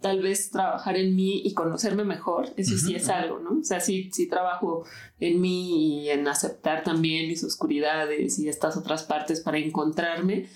[0.00, 2.52] tal vez trabajar en mí y conocerme mejor.
[2.56, 3.60] Eso sí es algo, ¿no?
[3.60, 4.84] O sea, sí, sí trabajo
[5.20, 10.48] en mí y en aceptar también mis oscuridades y estas otras partes para encontrarme,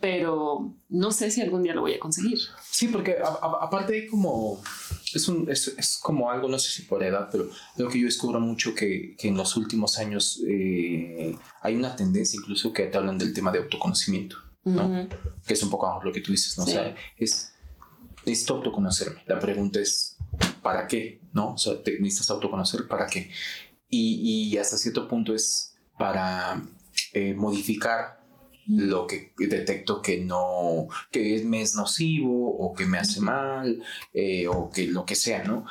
[0.00, 2.38] pero no sé si algún día lo voy a conseguir.
[2.70, 4.62] Sí, porque aparte como
[5.14, 8.06] es, un, es, es, como algo, no sé si por edad, pero lo que yo
[8.06, 12.98] descubro mucho que, que en los últimos años eh, hay una tendencia incluso que te
[12.98, 15.08] hablan del tema de autoconocimiento, ¿no?
[15.46, 16.64] Que es un poco lo que tú dices, ¿no?
[16.64, 17.52] O sea, es,
[18.26, 19.22] necesito autoconocerme.
[19.26, 20.16] La pregunta es,
[20.62, 21.20] ¿para qué?
[21.32, 21.54] ¿No?
[21.54, 23.30] O sea, te necesitas autoconocer, ¿para qué?
[23.88, 26.62] Y, y hasta cierto punto es para
[27.12, 28.19] eh, modificar
[28.66, 34.46] lo que detecto que no, que me es nocivo o que me hace mal eh,
[34.48, 35.66] o que lo que sea, ¿no?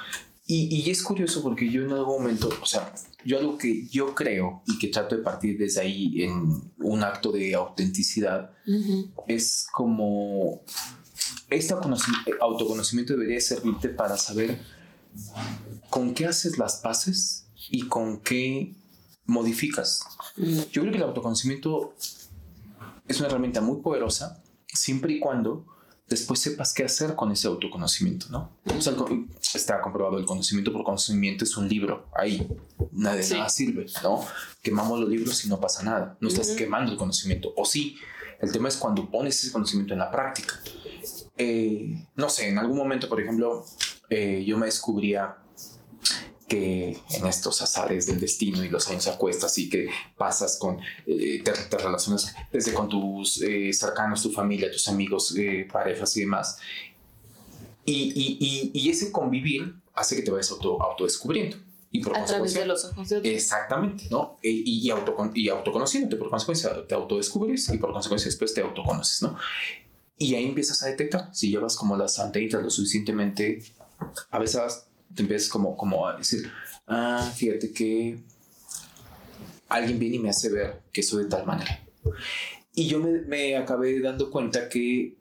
[0.45, 2.91] Y, y, es curioso porque yo en algún momento, o sea,
[3.23, 7.31] yo algo que yo creo y que trato de partir desde ahí en un acto
[7.31, 8.51] de autenticidad
[9.27, 10.63] es como
[11.49, 14.59] este autoconocimiento debería servirte para saber
[15.89, 18.75] con qué haces las paces y con qué
[19.25, 20.01] modificas.
[20.37, 21.93] Yo creo que el autoconocimiento
[23.09, 25.65] es una herramienta muy poderosa siempre y cuando
[26.07, 28.51] después sepas qué hacer con ese autoconocimiento, ¿no?
[28.65, 28.93] O sea,
[29.53, 32.47] está comprobado, el conocimiento por conocimiento es un libro, ahí,
[32.91, 34.25] nada de nada sirve, ¿no?
[34.61, 37.97] Quemamos los libros y no pasa nada, no estás quemando el conocimiento, o sí,
[38.39, 40.59] el tema es cuando pones ese conocimiento en la práctica.
[41.37, 43.65] Eh, no sé, en algún momento, por ejemplo,
[44.09, 45.37] eh, yo me descubría
[46.49, 51.41] que en estos azares del destino y los años acuestas y que pasas con, eh,
[51.41, 56.57] te, relacionas desde con tus eh, cercanos, tu familia, tus amigos, eh, parejas y demás.
[57.85, 61.57] Y, y, y, ese convivir hace que te vayas auto, autodescubriendo.
[61.91, 63.33] Y por a través de los ojos de otros.
[63.33, 64.37] Exactamente, ¿no?
[64.43, 69.23] Y, y, auto, y autoconociéndote, por consecuencia te autodescubres y por consecuencia después te autoconoces,
[69.23, 69.37] ¿no?
[70.17, 73.63] Y ahí empiezas a detectar, si llevas como las antenitas lo suficientemente,
[74.29, 76.51] a veces te empiezas como, como a decir,
[76.87, 78.19] ah, fíjate que
[79.67, 81.83] alguien viene y me hace ver que soy de tal manera.
[82.73, 85.17] Y yo me, me acabé dando cuenta que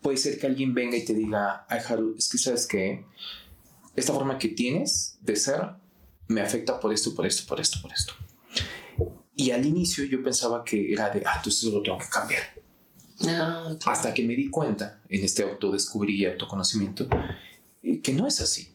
[0.00, 3.04] puede ser que alguien venga y te diga, ay, Haru, es que sabes que
[3.94, 5.60] esta forma que tienes de ser
[6.28, 8.14] me afecta por esto, por esto, por esto, por esto.
[9.34, 12.42] Y al inicio yo pensaba que era de, ah, entonces lo tengo que cambiar.
[13.26, 17.08] Ah, Hasta que me di cuenta en este autodescubrir y autoconocimiento
[18.02, 18.71] que no es así.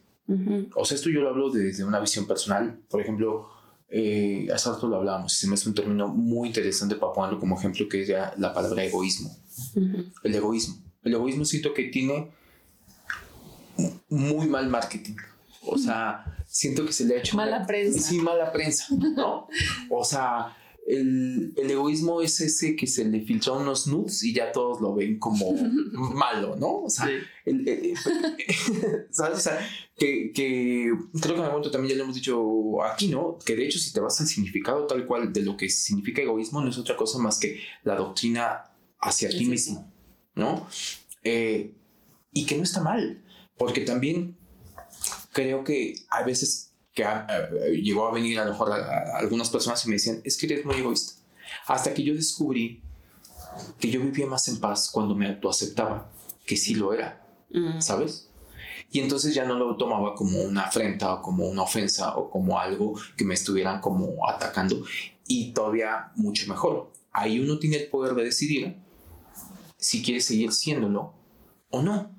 [0.75, 2.79] O sea, esto yo lo hablo desde una visión personal.
[2.89, 3.49] Por ejemplo,
[3.89, 7.39] eh, hace rato lo hablábamos y se me hace un término muy interesante para ponerlo
[7.39, 9.35] como ejemplo, que es la palabra egoísmo.
[10.23, 10.75] El egoísmo.
[11.03, 12.31] El egoísmo siento que tiene
[14.09, 15.15] muy mal marketing.
[15.61, 17.35] O sea, siento que se le ha hecho...
[17.37, 17.99] Mala prensa.
[17.99, 19.47] Sí, mala prensa, ¿no?
[19.89, 20.55] O sea,
[20.87, 24.95] el, el egoísmo es ese que se le filtra unos nudes y ya todos lo
[24.95, 25.51] ven como
[26.15, 26.83] malo, ¿no?
[26.83, 27.11] O sea, Sí.
[27.45, 27.93] el- el-
[29.11, 29.37] ¿sabes?
[29.37, 29.59] O sea,
[29.97, 30.89] que, que
[31.21, 33.37] creo que en algún momento también ya lo hemos dicho aquí, ¿no?
[33.45, 36.61] Que de hecho si te vas al significado tal cual de lo que significa egoísmo
[36.61, 38.63] no es otra cosa más que la doctrina
[38.99, 39.91] hacia ti Sí, mismo,
[40.35, 40.67] ¿no?
[41.23, 41.73] Eh,
[42.31, 43.21] y que no está mal,
[43.57, 44.37] porque también
[45.33, 46.66] creo que hay veces
[46.97, 49.93] que ha- eh, llegó a venir a lo mejor a, a algunas personas y me
[49.95, 51.13] decían, es que eres muy egoísta.
[51.67, 52.81] Hasta que yo descubrí
[53.79, 56.09] que yo vivía más en paz cuando me autoaceptaba,
[56.45, 57.23] que sí lo era.
[57.51, 57.79] Mm.
[57.81, 58.29] ¿sabes?
[58.91, 62.59] Y entonces ya no lo tomaba como una afrenta o como una ofensa o como
[62.59, 64.83] algo que me estuvieran como atacando.
[65.27, 66.91] Y todavía mucho mejor.
[67.11, 68.77] Ahí uno tiene el poder de decidir
[69.77, 71.13] si quiere seguir siéndolo
[71.69, 72.11] o no.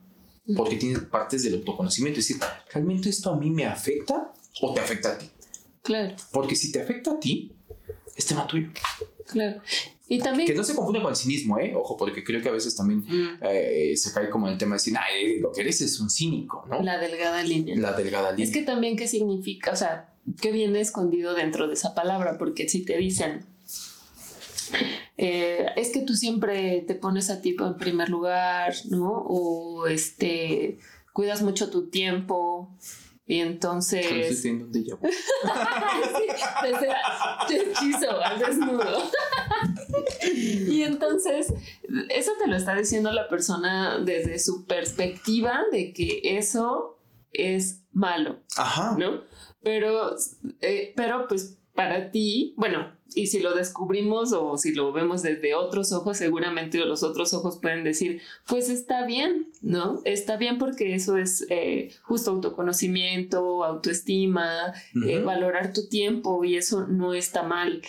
[0.57, 2.21] Porque tiene partes del autoconocimiento.
[2.21, 5.27] Es decir, ¿realmente esto a mí me afecta o te afecta a ti?
[5.83, 7.53] Claro, Porque si te afecta a ti,
[8.17, 8.69] es tema tuyo.
[9.27, 9.61] claro.
[10.11, 10.47] Y también...
[10.49, 11.75] Que no se confunde con el cinismo, ¿eh?
[11.77, 13.39] Ojo, porque creo que a veces también Mm.
[13.43, 16.09] eh, se cae como en el tema de decir, ay, lo que eres es un
[16.09, 16.81] cínico, ¿no?
[16.83, 17.77] La delgada línea.
[17.77, 18.47] La delgada línea.
[18.47, 20.09] Es que también qué significa, o sea,
[20.41, 23.45] qué viene escondido dentro de esa palabra, porque si te dicen,
[25.17, 29.11] eh, es que tú siempre te pones a ti en primer lugar, ¿no?
[29.29, 30.79] O este,
[31.13, 32.71] cuidas mucho tu tiempo
[33.29, 34.07] y entonces...
[34.11, 35.07] Estoy teniendo un déjà vu.
[36.17, 36.25] Sí,
[36.63, 36.89] desde
[37.47, 39.11] te hechizo al desnudo.
[40.35, 41.53] y entonces,
[42.09, 46.99] eso te lo está diciendo la persona desde su perspectiva de que eso
[47.31, 48.41] es malo.
[48.57, 48.97] Ajá.
[48.99, 49.23] ¿no?
[49.63, 50.17] Pero,
[50.63, 55.55] eh, pero pues para ti, bueno, y si lo descubrimos o si lo vemos desde
[55.55, 60.01] otros ojos, seguramente los otros ojos pueden decir, pues está bien, ¿no?
[60.05, 64.75] Está bien porque eso es eh, justo autoconocimiento, autoestima,
[65.07, 67.81] eh, valorar tu tiempo y eso no está mal.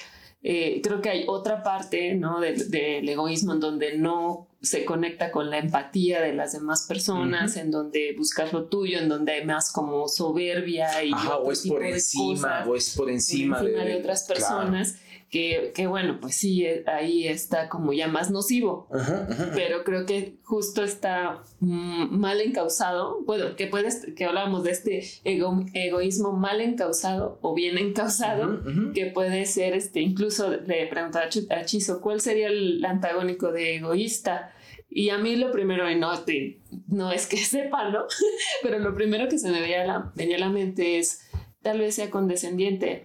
[0.43, 2.41] Eh, creo que hay otra parte, ¿no?
[2.41, 7.71] Del egoísmo en donde no se conecta con la empatía de las demás personas, en
[7.71, 11.75] donde buscas lo tuyo, en donde hay más como soberbia y Ajá, o es tipo
[11.75, 14.71] por de encima, cosas o es por encima, por encima de, otras claro.
[15.29, 18.87] Que, que, bueno, pues sí, eh, ahí está como ya más nocivo.
[18.91, 19.51] Ajá, ajá.
[19.53, 25.03] Pero creo que justo está mm, mal encausado, bueno, que puedes, que hablábamos de este
[25.23, 28.61] ego- egoísmo mal encausado o bien encausado,
[28.93, 34.53] que puede ser, este, incluso le preguntaba a Chizo, ¿cuál sería el antagónico de egoísta?
[34.91, 38.05] Y a mí lo primero, y no, te- no es que sepa, ¿no?
[38.63, 41.29] Pero lo primero que se me venía a la, venía a la mente es,
[41.61, 43.03] tal vez sea condescendiente.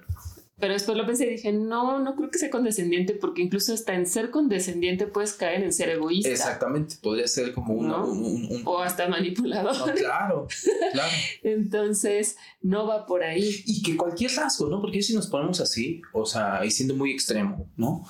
[0.61, 3.95] Pero después lo pensé y dije, no, no creo que sea condescendiente, porque incluso hasta
[3.95, 6.29] en ser condescendiente puedes caer en ser egoísta.
[6.31, 8.07] Exactamente, podría ser como una- ¿No?
[8.07, 9.77] un, un- un- O hasta manipulador.
[9.77, 10.47] No, claro,
[10.93, 11.11] claro.
[11.43, 13.63] Entonces, no va por ahí.
[13.67, 14.81] Y que cualquier rasgo, ¿no?
[14.81, 18.05] Porque si nos ponemos así, o sea, y siendo muy extremo, ¿no?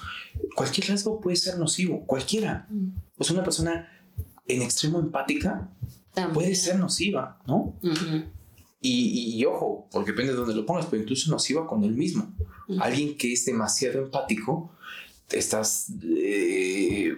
[0.54, 2.68] Cualquier rasgo puede ser nocivo, cualquiera.
[3.16, 3.88] O sea, una persona
[4.46, 5.70] en extremo empática
[6.12, 6.34] También.
[6.34, 7.78] puede ser nociva, ¿no?
[8.86, 8.90] Y,
[9.36, 12.32] y- y ojo, porque depende de dónde lo pongas, pero incluso nociva con él mismo.
[12.80, 14.70] Alguien que es demasiado empático,
[15.30, 17.16] estás eh,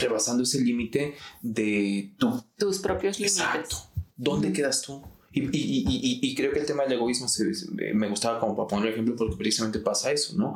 [0.00, 3.38] rebasando ese límite de tu Tus propios límites.
[3.38, 3.76] Exacto.
[4.16, 5.02] ¿Dónde quedas tú?
[5.32, 7.44] Y, y- y- y- creo que el tema del egoísmo se-
[7.94, 10.54] me gustaba como para poner ejemplo porque precisamente pasa eso, ¿no?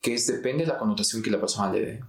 [0.00, 2.00] Que es depende de la connotación que la persona le dé.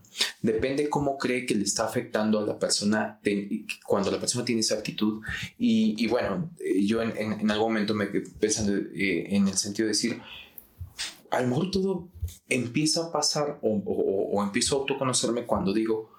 [0.41, 4.61] Depende cómo cree que le está afectando a la persona de- cuando la persona tiene
[4.61, 5.21] esa actitud.
[5.57, 9.55] Y, bueno, eh, yo en, en- en algún momento me quedé pensando eh, en el
[9.57, 10.21] sentido de decir,
[11.31, 12.09] a lo mejor todo
[12.47, 16.11] empieza a pasar o, o- o empiezo a autoconocerme cuando digo,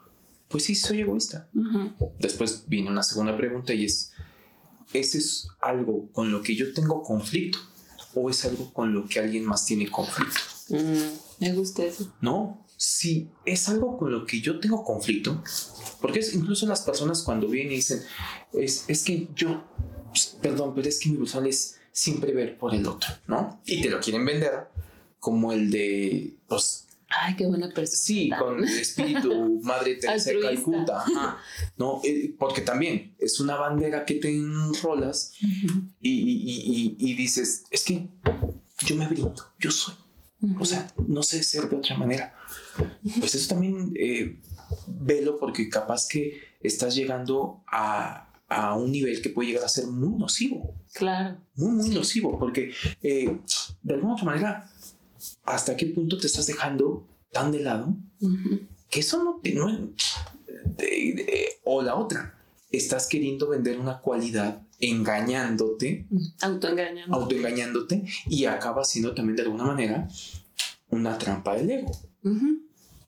[0.49, 1.49] pues sí, soy egoísta.
[1.55, 2.11] Ujú.
[2.19, 4.11] Después viene una segunda pregunta y es,
[4.95, 7.59] ¿ese es algo con lo que yo tengo conflicto
[8.15, 10.41] o es algo con lo que alguien más tiene conflicto?
[10.71, 12.11] Mm, me gusta eso.
[12.21, 15.43] No, si es algo con lo que yo tengo conflicto,
[16.01, 18.03] Porque es, incluso las personas cuando vienen y dicen,
[18.53, 19.65] es, es que yo,
[20.41, 23.61] perdón, pero es que mi buzón es siempre ver por el otro, ¿no?
[23.65, 24.69] Y te lo quieren vender
[25.19, 26.87] como el de, pues,
[27.21, 27.97] Ay, qué buena persona.
[27.97, 31.05] Sí, con el espíritu Madre Teresa de Calcuta.
[31.77, 32.01] ¿no?
[32.05, 35.33] Eh, porque también es una bandera que te enrolas
[36.01, 38.09] y, y, y, dices, es que
[38.87, 39.95] yo me brindo, yo soy.
[40.59, 42.35] O sea, no sé ser de otra manera.
[43.19, 44.41] Pues eso también eh,
[44.87, 49.87] velo porque capaz que estás llegando a, a, un nivel que puede llegar a ser
[49.87, 50.75] muy nocivo.
[50.93, 51.39] Claro.
[51.55, 52.73] Muy, muy nocivo, porque
[53.03, 53.39] eh,
[53.83, 54.71] de alguna otra manera
[55.45, 57.95] hasta qué punto te estás dejando tan de lado
[58.91, 59.53] que eso no te...
[59.53, 59.93] No,
[61.65, 62.39] o la otra,
[62.71, 66.07] estás queriendo vender una cualidad engañándote,
[66.41, 67.23] autoengañándote.
[67.23, 70.09] autoengañándote y acaba siendo también de alguna manera
[70.91, 71.93] una trampa del ego.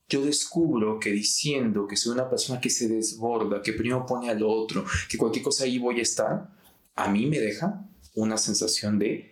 [0.09, 4.41] Yo descubro que diciendo que soy una persona que se desborda, que primero pone al
[4.43, 6.49] otro, que cualquier cosa ahí voy a estar,
[6.95, 9.31] a mí me deja una sensación de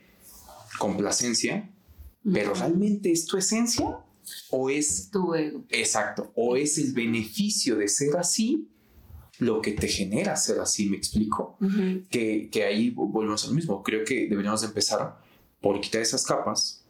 [0.77, 1.69] complacencia
[2.31, 3.99] pero realmente es tu esencia
[4.49, 5.63] o es tu ego.
[5.69, 8.67] Exacto, o es el beneficio de ser así
[9.39, 11.57] lo que te genera ser así, me explico.
[12.09, 13.83] que, que, ahí volvemos al mismo.
[13.83, 15.17] Creo que deberíamos empezar
[15.61, 16.83] por quitar esas capas.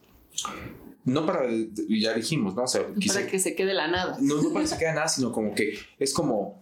[1.03, 1.47] No para,
[1.87, 2.63] ya dijimos, ¿no?
[2.63, 4.17] O sea, para que se quede la nada.
[4.19, 6.61] No, no para que se quede nada, sino como que es como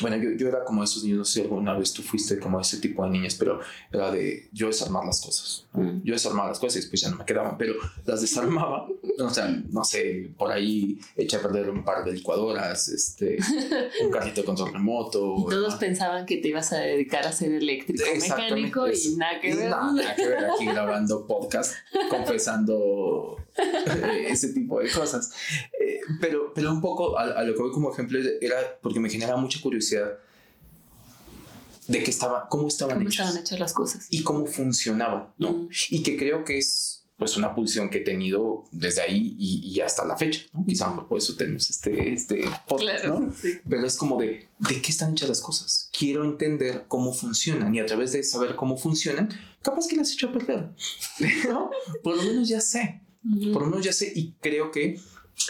[0.00, 2.60] bueno, yo, yo, era como esos niños, no sé si alguna vez tú fuiste como
[2.60, 3.60] ese tipo de niñas, pero
[3.92, 5.66] era de yo desarmar las cosas.
[5.72, 6.02] Mm.
[6.02, 8.86] Yo desarmaba las cosas y después ya no me quedaban, pero las desarmaba,
[9.18, 13.38] o sea, no sé, por ahí eché a perder un par de licuadoras, este,
[14.04, 15.36] un carrito de control remoto.
[15.38, 19.54] Y todos pensaban que te ibas a dedicar a ser eléctrico mecánico y nada que
[19.54, 19.70] ver.
[19.70, 21.74] Nada, que ver aquí grabando podcast,
[22.10, 23.36] confesando
[24.26, 25.32] ese tipo de cosas.
[25.80, 29.36] Eh, pero, pero un poco a, lo que voy como ejemplo era porque me genera
[29.36, 30.18] mucha curiosidad
[31.88, 35.52] de que estaba, cómo estaban, ¿Cómo estaban hechas las cosas y cómo funcionaban, ¿no?
[35.52, 35.68] Mm.
[35.90, 40.04] Y que creo que es pues una pulsión que he tenido desde ahí y, hasta
[40.04, 40.66] la fecha, ¿no?
[40.66, 43.32] Quizá por eso tenemos este, este podcast, ¿no?
[43.68, 45.88] Pero es como de, ¿de qué están hechas las cosas?
[45.96, 49.30] Quiero entender cómo funcionan y a través de saber cómo funcionan,
[49.62, 50.70] capaz que las he hecho a perder,
[51.48, 51.70] ¿no?
[52.02, 53.00] Por lo menos ya sé,
[53.52, 54.98] por lo menos ya sé y creo que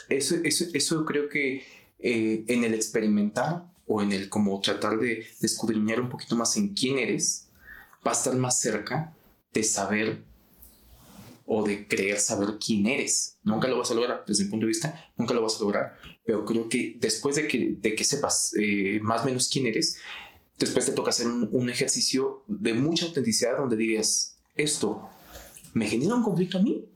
[0.09, 1.65] eso, eso, eso creo que
[1.99, 6.75] eh, en el experimentar o en el como tratar de, descubrir un poquito más en
[6.75, 7.49] quién eres,
[8.07, 9.15] va a estar más cerca
[9.53, 10.23] de saber
[11.47, 13.39] o de creer saber quién eres.
[13.45, 15.97] Nunca lo vas a lograr desde mi punto de vista, nunca lo vas a lograr,
[16.25, 19.99] pero creo que después de que, de que sepas eh, más o menos quién eres,
[20.59, 25.09] después te toca hacer un, un, ejercicio de mucha autenticidad donde digas, esto
[25.73, 26.89] me genera un conflicto a mí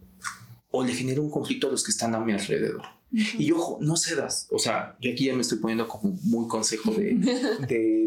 [0.70, 2.82] o le genera un conflicto a los que están a mi alrededor.
[3.12, 4.46] Y ojo, no cedas.
[4.50, 7.14] O sea, yo aquí ya me estoy poniendo como muy consejo de,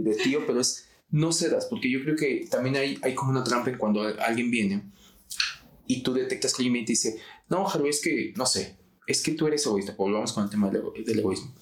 [0.01, 3.43] de, tío, pero es no cedas, porque yo creo que también hay, hay como una
[3.43, 4.81] trampa en cuando alguien viene
[5.85, 9.33] y tú detectas que alguien te dice, no, Jaro, es que, no sé, es que
[9.33, 9.93] tú eres egoísta.
[9.97, 10.83] Volvamos con el tema del,
[11.19, 11.53] egoísmo.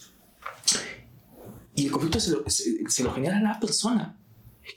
[1.75, 4.17] Y el conflicto se lo, se, lo genera la persona.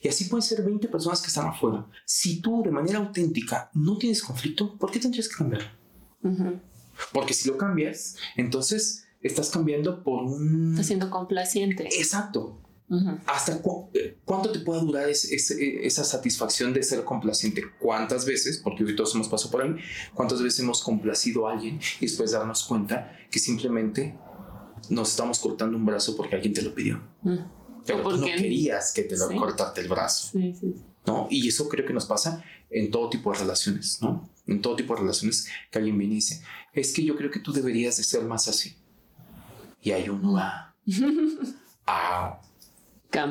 [0.02, 1.86] Y así pueden ser 20 personas que están afuera.
[2.04, 5.83] Si tú de manera auténtica no tienes conflicto, ¿por qué tendrías que cambiar?
[7.12, 10.72] Porque si lo cambias, entonces estás cambiando por un...
[10.72, 11.88] Estás siendo complaciente.
[11.96, 12.60] Exacto.
[13.26, 13.60] ¿Hasta
[13.94, 17.62] eh, cuánto te puede durar esa satisfacción de ser complaciente?
[17.80, 19.74] ¿Cuántas veces, porque hoy todos hemos pasado por ahí,
[20.12, 24.14] cuántas veces hemos complacido a alguien y después darnos cuenta que simplemente
[24.90, 27.00] nos estamos cortando un brazo porque alguien te lo pidió?
[27.86, 30.28] Pero tú no querías que te lo cortarte el brazo.
[30.32, 30.74] Sí, sí.
[31.06, 31.26] ¿no?
[31.30, 34.28] Y eso creo que nos pasa en todo tipo de relaciones, ¿no?
[34.46, 37.40] En todo tipo de relaciones que alguien viene y dice, es que yo creo que
[37.40, 38.76] tú deberías de ser más así.
[39.80, 40.74] Y ahí uno va
[41.86, 42.40] a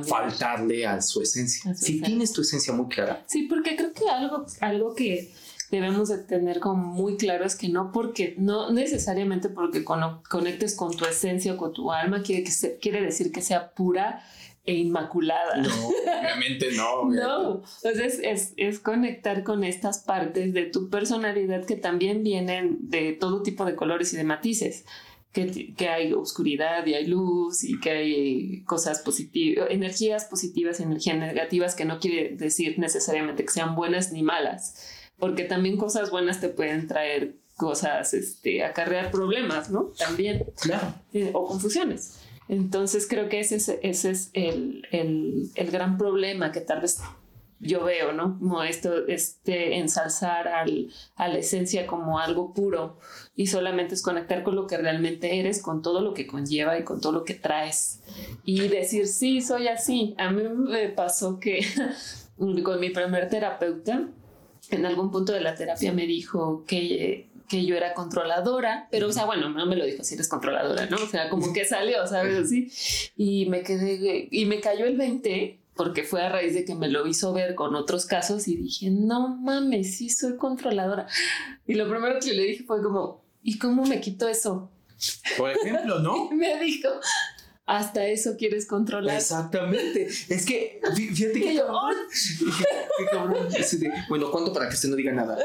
[0.03, 1.73] faltarle a su esencia.
[1.75, 3.23] si tienes tu esencia muy clara.
[3.27, 5.33] Sí, porque creo que algo, algo que
[5.71, 10.95] debemos de tener como muy claro es que no porque, no necesariamente porque conectes con
[10.95, 14.23] tu esencia o con tu alma quiere, que quiere decir que sea pura
[14.65, 15.57] e inmaculada.
[15.57, 17.05] No, obviamente no.
[17.09, 23.13] no, entonces es, es, conectar con estas partes de tu personalidad que también vienen de
[23.13, 24.85] todo tipo de colores y de matices.
[25.33, 30.83] Que, que hay oscuridad y hay luz y que hay cosas positivas, energías positivas y
[30.83, 36.11] energías negativas, que no quiere decir necesariamente que sean buenas ni malas, porque también cosas
[36.11, 39.85] buenas te pueden traer cosas, este, acarrear problemas, ¿no?
[39.97, 40.45] También.
[40.61, 40.93] Claro.
[41.33, 42.19] O confusiones.
[42.49, 46.99] Entonces creo que ese es, ese es el, el, el, gran problema que tal vez
[47.59, 48.37] yo veo, ¿no?
[48.37, 52.97] Como esto, este ensalzar al, a la esencia como algo puro
[53.35, 56.83] y solamente es conectar con lo que realmente eres, con todo lo que conlleva y
[56.83, 58.01] con todo lo que traes.
[58.43, 60.13] Y decir, sí, soy así.
[60.17, 61.65] A mí me pasó que
[62.37, 64.09] con mi primer terapeuta,
[64.69, 69.11] en algún punto de la terapia me dijo que que yo era controladora, pero, o
[69.11, 70.97] sea, bueno, no me lo dijo si eres controladora, ¿no?
[70.97, 72.37] O sea, como que salió, ¿sabes?
[72.37, 72.71] Así.
[73.15, 76.87] Y me quedé, y me cayó el 20 porque fue a raíz de que me
[76.87, 81.07] lo hizo ver con otros casos y dije, no mames, sí soy controladora.
[81.65, 84.69] Y lo primero que le dije fue como, ¿y cómo me quito eso?
[85.37, 86.29] Por ejemplo, ¿no?
[86.31, 86.89] me dijo,
[87.65, 89.15] hasta eso quieres controlar.
[89.15, 90.07] Exactamente.
[90.29, 91.61] Es que, fíjate que
[93.11, 93.47] cabrón.
[94.09, 95.37] bueno, ¿cuánto para que usted no diga nada?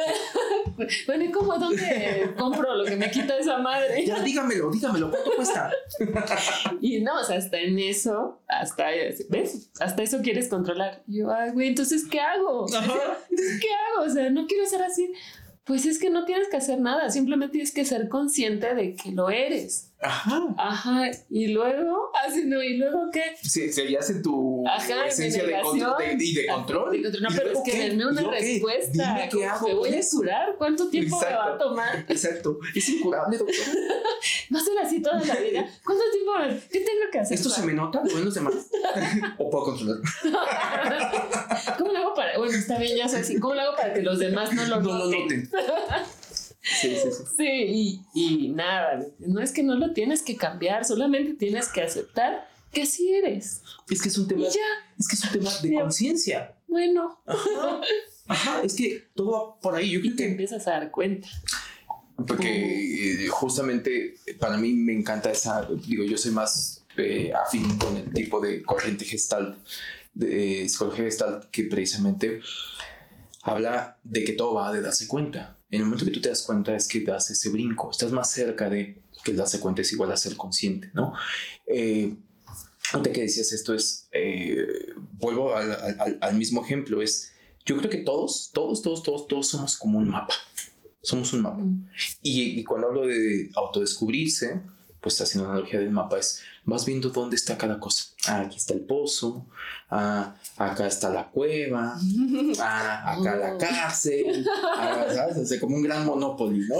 [1.07, 4.05] bueno, ¿y cómo dónde compro lo que me quita esa madre?
[4.05, 5.71] Ya, dígamelo, dígamelo, ¿cuánto cuesta?
[6.81, 8.89] y no, o sea, hasta en eso, hasta,
[9.29, 9.71] ¿ves?
[9.79, 11.05] Hasta eso quieres controlar.
[11.07, 12.66] Y yo, ay, güey, entonces, ¿qué hago?
[13.31, 14.07] ¿qué hago?
[14.07, 15.12] O sea, no quiero ser así.
[15.64, 19.12] Pues es que no tienes que hacer nada, simplemente tienes que ser consciente de que
[19.12, 19.88] lo eres.
[20.01, 20.55] Ajá.
[20.57, 21.11] Ajá.
[21.29, 23.23] Y luego, así no, y luego qué?
[23.43, 24.65] Sí, seguías en tu
[25.07, 27.03] esencia de, y de control.
[27.03, 28.93] no, pero es que denme una respuesta.
[28.93, 29.67] Dime qué hago.
[29.67, 30.55] ¿Me voy a curar?
[30.57, 32.05] ¿Cuánto tiempo me va a tomar?
[32.09, 32.59] Exacto.
[32.75, 33.57] Es incurable, doctor.
[34.51, 35.69] no ser así toda la vida.
[35.85, 36.33] ¿Cuánto tiempo?
[36.71, 37.37] ¿Qué tengo que hacer?
[37.37, 38.55] ¿Esto se me nota de buenos demás?
[39.39, 40.03] ¿O puedo controlarlo?
[41.77, 42.39] ¿Cómo lo hago para.?
[42.39, 43.41] Bueno, está bien, ya sé así.
[43.41, 45.01] ¿Cómo lo hago para que los demás no lo no noten?
[45.01, 46.18] No lo noten.
[46.81, 47.25] Sí, sí, sí.
[47.37, 51.83] Sí, y, y, nada, no es que no lo tienes que cambiar, solamente tienes que
[51.83, 53.62] aceptar que así eres.
[53.91, 56.55] Es que es un tema, es que es un tema de conciencia.
[56.66, 57.21] Bueno.
[58.27, 58.61] Ajá.
[58.62, 59.91] es que todo va por ahí.
[59.91, 61.29] Yo creo y te que empiezas a dar cuenta.
[62.27, 67.97] Porque eh, justamente para mí me encanta esa, digo, yo soy más eh, afín con
[67.97, 69.57] el tipo de corriente gestal,
[70.14, 72.41] de psicología gestal, que precisamente
[73.43, 75.58] habla de que todo va de darse cuenta.
[75.71, 78.31] En el momento que tú te das cuenta es que das ese brinco, estás más
[78.31, 81.12] cerca de que el darse cuenta es igual a ser consciente, ¿no?
[81.66, 82.16] Eh,
[82.93, 84.66] antes que decías esto es, eh,
[85.12, 87.33] vuelvo al, al, mismo ejemplo, es,
[87.66, 90.35] yo creo que todos, todos, todos, todos, todos somos como un mapa,
[91.03, 91.62] somos un mapa.
[92.23, 94.62] Y, y cuando hablo de autodescubrirse,
[95.01, 98.05] pues haciendo analogía del mapa es, vas viendo dónde está cada cosa.
[98.27, 99.47] Ah, aquí está el pozo,
[99.91, 101.99] ah, acá está la cueva,
[102.61, 103.59] ah, acá la oh.
[103.59, 104.47] cárcel,
[104.77, 105.59] ah, ¿sabes?
[105.61, 106.77] como un gran monopolio, ¿no?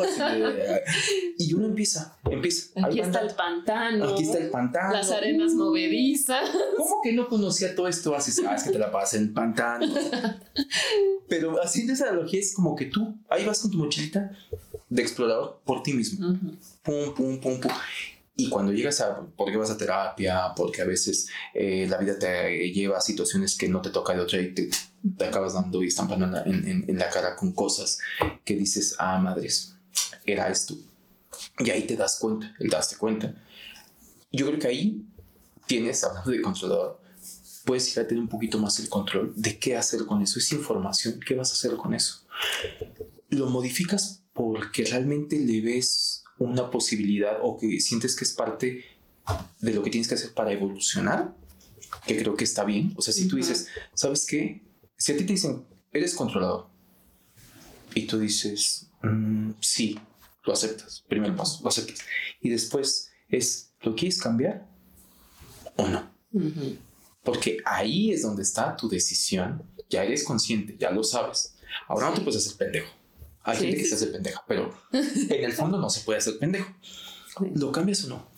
[1.39, 2.69] y uno empieza, empieza.
[2.85, 4.11] Aquí está el pantano.
[4.11, 4.93] Aquí está el pantano.
[4.93, 6.51] Las arenas movedizas.
[6.77, 8.15] ¿Cómo que no conocía todo esto?
[8.15, 9.87] Así, ah, es que te la pasas en pantano.
[11.29, 14.33] Pero haciendo esa analogía es como que tú, ahí vas con tu mochilita
[14.89, 16.39] de explorador por ti mismo.
[16.83, 17.73] Pum, pum, pum, pum.
[18.41, 22.71] Y cuando llegas a, porque vas a terapia, porque a veces eh, la vida te
[22.71, 24.71] lleva a situaciones que no te toca de otra y te,
[25.27, 27.99] acabas dando y estampando en, en, la cara con cosas
[28.45, 29.75] que dices, ah, madres,
[30.25, 30.77] era esto.
[31.59, 33.35] Y ahí te das cuenta, el daste cuenta.
[34.31, 35.05] Yo creo que ahí
[35.67, 37.01] tienes, hablando de controlador,
[37.65, 40.39] puedes ir a tener un poquito más el control de qué hacer con eso.
[40.39, 42.25] Es información, ¿qué vas a hacer con eso?
[43.31, 48.85] Lo modificas porque realmente le ves una posibilidad o que sientes que es parte
[49.61, 51.35] de lo que tienes que hacer para evolucionar,
[52.07, 52.93] que creo que está bien.
[52.97, 54.63] O sea, si tú dices, ¿sabes qué?
[54.97, 56.69] Si a ti te dicen, eres controlador,
[57.95, 59.99] y tú dices, mm, sí,
[60.45, 61.99] lo aceptas, primer paso, lo aceptas.
[62.41, 64.67] Y después es, ¿lo quieres cambiar
[65.77, 66.11] o no?
[67.23, 69.63] Porque ahí es donde está tu decisión.
[69.91, 71.55] Ya eres consciente, ya lo sabes.
[71.89, 72.98] Ahora no te puedes hacer pendejo.
[73.49, 76.71] Hay gente que se hace pendeja, pero en el fondo no se puede hacer pendejo.
[77.55, 78.29] ¿Lo cambias o no?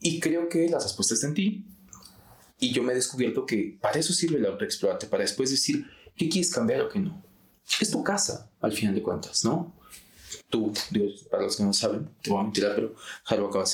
[0.00, 1.66] Y creo que la respuesta está en ti.
[2.58, 5.86] Y yo me he descubierto que para eso sirve el autoexplorarte, para después decir
[6.16, 7.22] qué quieres cambiar o qué no.
[7.80, 9.74] Es tu casa, al final de cuentas, ¿no?
[10.48, 10.72] Tú,
[11.30, 12.94] para los que no saben, te voy a mentir, pero
[13.24, 13.64] Jaro acaba,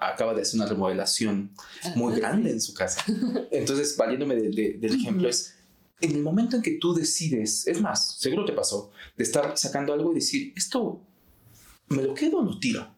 [0.00, 1.52] acaba de hacer una remodelación
[1.94, 3.04] muy grande en su casa.
[3.50, 5.54] Entonces, valiéndome del ejemplo, es
[6.02, 9.92] en el momento en que tú decides, es más, seguro te pasó, de estar sacando
[9.92, 11.00] algo y decir, esto
[11.88, 12.94] me lo quedo o lo tiro.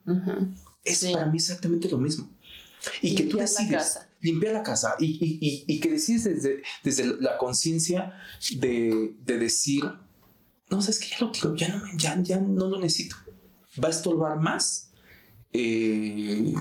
[0.83, 2.31] Es para mí exactamente lo mismo.
[3.03, 7.37] Y que tú decides limpiar la casa y, y, y, que decides desde, desde la
[7.39, 8.15] conciencia
[8.57, 9.85] de, de, decir,
[10.71, 13.17] no, sabes que ya lo tiro, ya no, ya, ya no lo necesito.
[13.83, 14.91] Va a estorbar más
[15.53, 16.55] eh,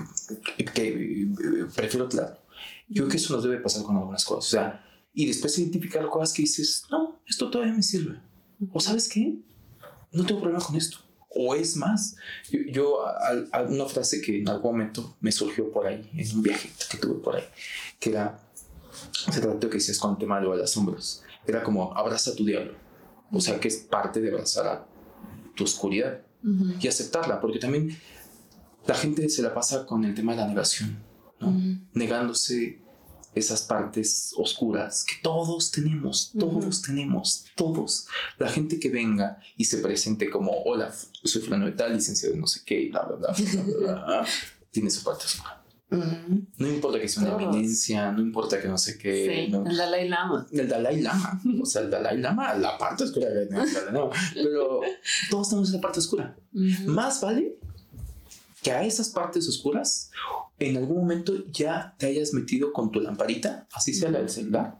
[0.74, 2.38] que eh, prefiero claro.
[2.88, 4.46] Yo creo que eso nos debe pasar con algunas cosas.
[4.46, 4.84] O sea,
[5.14, 8.18] y después identificar cosas que dices, no, esto todavía me sirve.
[8.72, 9.36] O sabes qué,
[10.12, 10.98] no tengo problema con esto.
[11.36, 12.16] O es más,
[12.72, 13.04] yo,
[13.68, 17.14] una frase que en algún momento me surgió por ahí, en un viaje que tuve
[17.14, 17.44] por ahí,
[17.98, 18.38] que era,
[19.12, 21.22] se trató que decías con el tema de las sombras.
[21.46, 22.74] era como abraza a tu diablo.
[23.32, 24.86] O sea, que es parte de abrazar a
[25.56, 26.74] tu oscuridad Ujú.
[26.80, 27.96] y aceptarla, porque también
[28.86, 30.98] la gente se la pasa con el tema de la negación,
[31.40, 31.48] ¿no?
[31.48, 31.78] Ujú.
[31.94, 32.80] negándose
[33.34, 38.06] esas partes oscuras que todos tenemos, todos tenemos, todos.
[38.38, 40.92] La gente que venga y se presente como, hola,
[41.24, 43.94] soy fulano de tal, licenciado de no sé qué, y bla, bla, bla, bla, bla,
[44.04, 44.26] bla,
[44.70, 45.60] tiene su parte oscura.
[46.56, 47.54] No importa que sea una Todos.
[47.54, 49.44] eminencia, no importa que no sé qué.
[49.46, 50.46] Sí, no- el Dalai Lama.
[50.50, 53.28] el Dalai Lama, o sea, el Dalai Lama, la parte oscura
[54.34, 54.80] pero
[55.30, 56.36] todos tenemos esa parte oscura.
[56.86, 57.58] Más vale
[58.64, 60.10] que a esas partes oscuras
[60.58, 64.78] en algún momento ya te hayas metido con tu lamparita, así sea la del celular,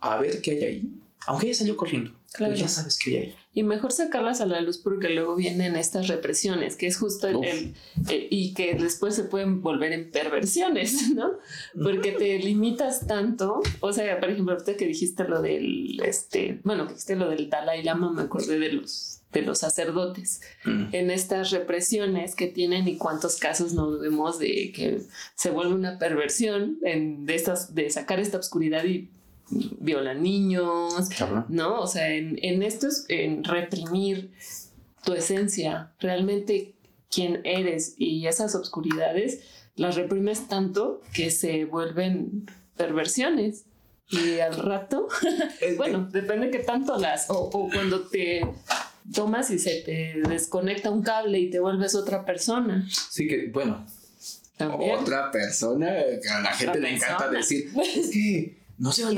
[0.00, 0.88] a ver qué hay ahí.
[1.26, 2.52] Aunque ya salió corriendo, Claro.
[2.52, 3.34] pero ya sabes qué hay ahí.
[3.54, 7.74] Y mejor sacarlas a la luz porque luego vienen estas represiones, que es justo el-
[8.10, 11.38] eh, y que después se pueden volver en perversiones, ¿no?
[11.80, 13.60] Porque te limitas tanto.
[13.80, 17.48] O sea, por ejemplo, ahorita que dijiste lo del, este, bueno, que dijiste lo del
[17.48, 20.86] Dalai Lama, me acordé de los, de los sacerdotes Mm.
[20.94, 25.00] en estas represiones que tienen y cuántos casos nos vemos de que
[25.34, 29.10] se vuelve una perversión en, de estas, de sacar esta oscuridad y
[29.78, 31.44] violan niños, Cabrón.
[31.50, 31.80] ¿no?
[31.80, 34.30] O sea, en, en esto es en reprimir
[35.04, 36.72] tu esencia, realmente
[37.10, 39.40] quién eres y esas obscuridades
[39.76, 43.66] las reprimes tanto que se vuelven perversiones.
[44.08, 45.08] Y al rato,
[45.60, 48.46] Eh, bueno, depende que tanto las, o, o cuando te
[49.12, 52.88] tomas y se te desconecta un cable y te vuelves otra persona.
[53.10, 53.84] Sí que, bueno,
[54.56, 54.96] También.
[54.98, 55.90] otra persona
[56.22, 58.90] que a la gente le encanta decir, es que no.
[58.90, 59.08] O sea,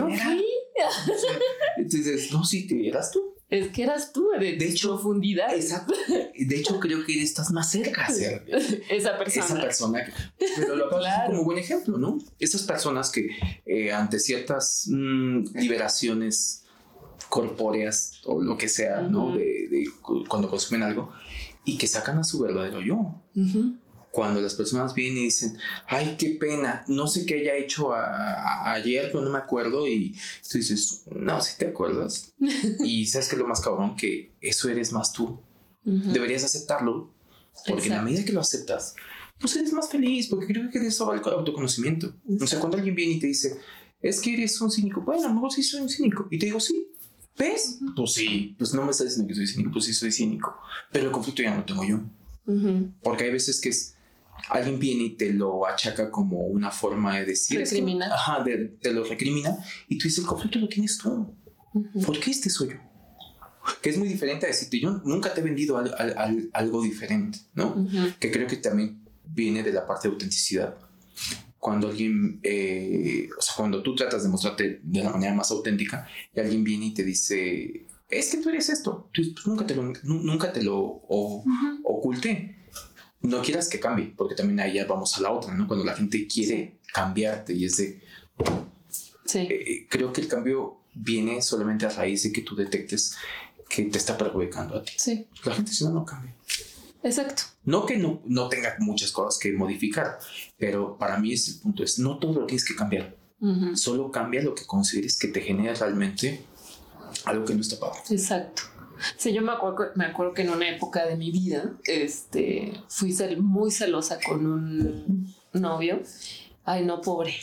[1.76, 3.34] Entonces, no, sí, te eras tú.
[3.48, 5.54] Es que eras tú de, De hecho, profundidad.
[5.54, 5.94] Exacto.
[6.08, 8.06] De hecho, creo que estás más cerca
[8.90, 9.44] Esa persona.
[9.46, 10.04] esa persona.
[10.04, 10.12] que-
[10.56, 11.30] pero lo Claro.
[11.30, 12.18] como buen ejemplo, ¿no?
[12.40, 13.28] Esas personas que
[13.64, 16.64] eh, ante ciertas mm, liberaciones
[17.28, 19.26] corpóreas o lo que sea, ¿no?
[19.28, 19.38] Ujú.
[19.38, 21.12] De, de cu- cuando consumen algo
[21.64, 23.22] y que sacan a su verdadero yo.
[23.34, 23.76] Ujú.
[24.10, 25.58] Cuando las personas vienen y dicen,
[25.88, 29.86] ay, qué pena, no sé qué haya hecho a- a- ayer, pero no me acuerdo.
[29.86, 30.12] Y
[30.50, 32.32] tú dices, no, sí te acuerdas.
[32.84, 35.40] y sabes que lo más cabrón, que eso eres más tú.
[35.84, 36.12] Ujú.
[36.12, 37.12] Deberías aceptarlo,
[37.66, 38.04] porque en la Exacto.
[38.10, 38.94] medida que lo aceptas,
[39.38, 42.14] pues eres más feliz, porque creo que de eso va el autoconocimiento.
[42.40, 43.58] O sea, cuando alguien viene y te dice,
[44.00, 46.26] es que eres un cínico, bueno, a lo mejor sí soy un cínico.
[46.30, 46.88] Y te digo, sí.
[47.38, 47.78] ¿Ves?
[47.94, 50.56] Pues sí, pues no me estás diciendo que soy cínico, pues sí soy cínico.
[50.90, 52.00] Pero el conflicto ya no lo tengo yo.
[52.46, 52.92] Ujú.
[53.02, 53.94] Porque hay veces que es,
[54.48, 57.58] alguien viene y te lo achaca como una forma de decir.
[57.58, 58.10] Recriminar.
[58.12, 59.56] ajá, de- te lo recrimina.
[59.88, 61.34] Y tú dices, el conflicto lo tienes tú.
[61.74, 62.00] Ujú.
[62.02, 62.76] ¿Por qué este soy yo?
[63.82, 66.80] Que es muy diferente a decirte, yo nunca te he vendido al- al- al- algo
[66.82, 67.86] diferente, ¿no?
[68.20, 70.76] Que creo que también viene de la parte de autenticidad.
[71.66, 76.06] Cuando alguien, eh, o sea, cuando tú tratas de mostrarte de la manera más auténtica
[76.32, 79.74] y alguien viene y te dice, es que tú eres esto, tú pues nunca te
[79.74, 81.80] lo, nu- nunca te lo o- Ujú.
[81.82, 82.54] oculté.
[83.22, 85.66] No quieras que cambie, porque también ahí ya vamos a la otra, ¿no?
[85.66, 88.00] Cuando la gente quiere cambiarte y es de,
[89.24, 89.38] Sí.
[89.40, 93.16] eh, creo que el cambio viene solamente a raíz de que tú detectes
[93.68, 94.92] que te está perjudicando a ti.
[94.98, 95.26] Sí.
[95.44, 96.32] La gente si no, no cambia.
[97.06, 97.44] Exacto.
[97.64, 100.18] No que no, no tenga muchas cosas que modificar,
[100.58, 103.16] pero para mí es el punto, es no todo lo tienes que cambiar,
[103.74, 106.44] solo cambia lo que consideres que te genera realmente
[107.24, 108.00] algo que no está padre.
[108.10, 108.62] Exacto.
[109.16, 113.14] Sí, yo me acuerdo, me acuerdo que en una época de mi vida, este, fui
[113.38, 116.02] muy celosa con un novio.
[116.64, 117.36] Ay, no, pobre.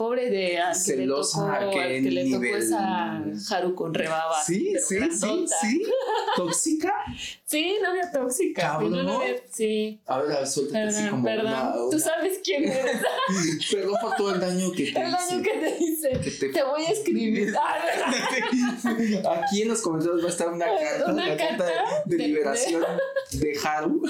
[0.00, 2.62] Pobre de al que Celosa, le ¿a tocó, qué al que le tocó nivel?
[2.62, 4.42] esa Haru con rebaba.
[4.42, 5.54] Sí, sí, sí, grandota.
[5.60, 5.82] sí.
[6.36, 6.94] Tóxica.
[7.50, 8.62] Sí, novia tóxica.
[8.62, 8.92] Cabrón.
[9.04, 10.00] Novia- sí.
[10.06, 11.46] A ver, a ver, suéltate así como perdón.
[11.48, 13.02] una- Tú sabes quién eres.
[13.72, 15.42] Perdón por todo el daño que te El hice.
[15.42, 16.10] que te dice.
[16.22, 17.54] Que te- Te voy a escribir.
[19.26, 21.64] Ah, Aquí en los comentarios va a estar una carta, Una carta, carta
[22.06, 22.84] de, de- liberación
[23.32, 24.02] de Haru.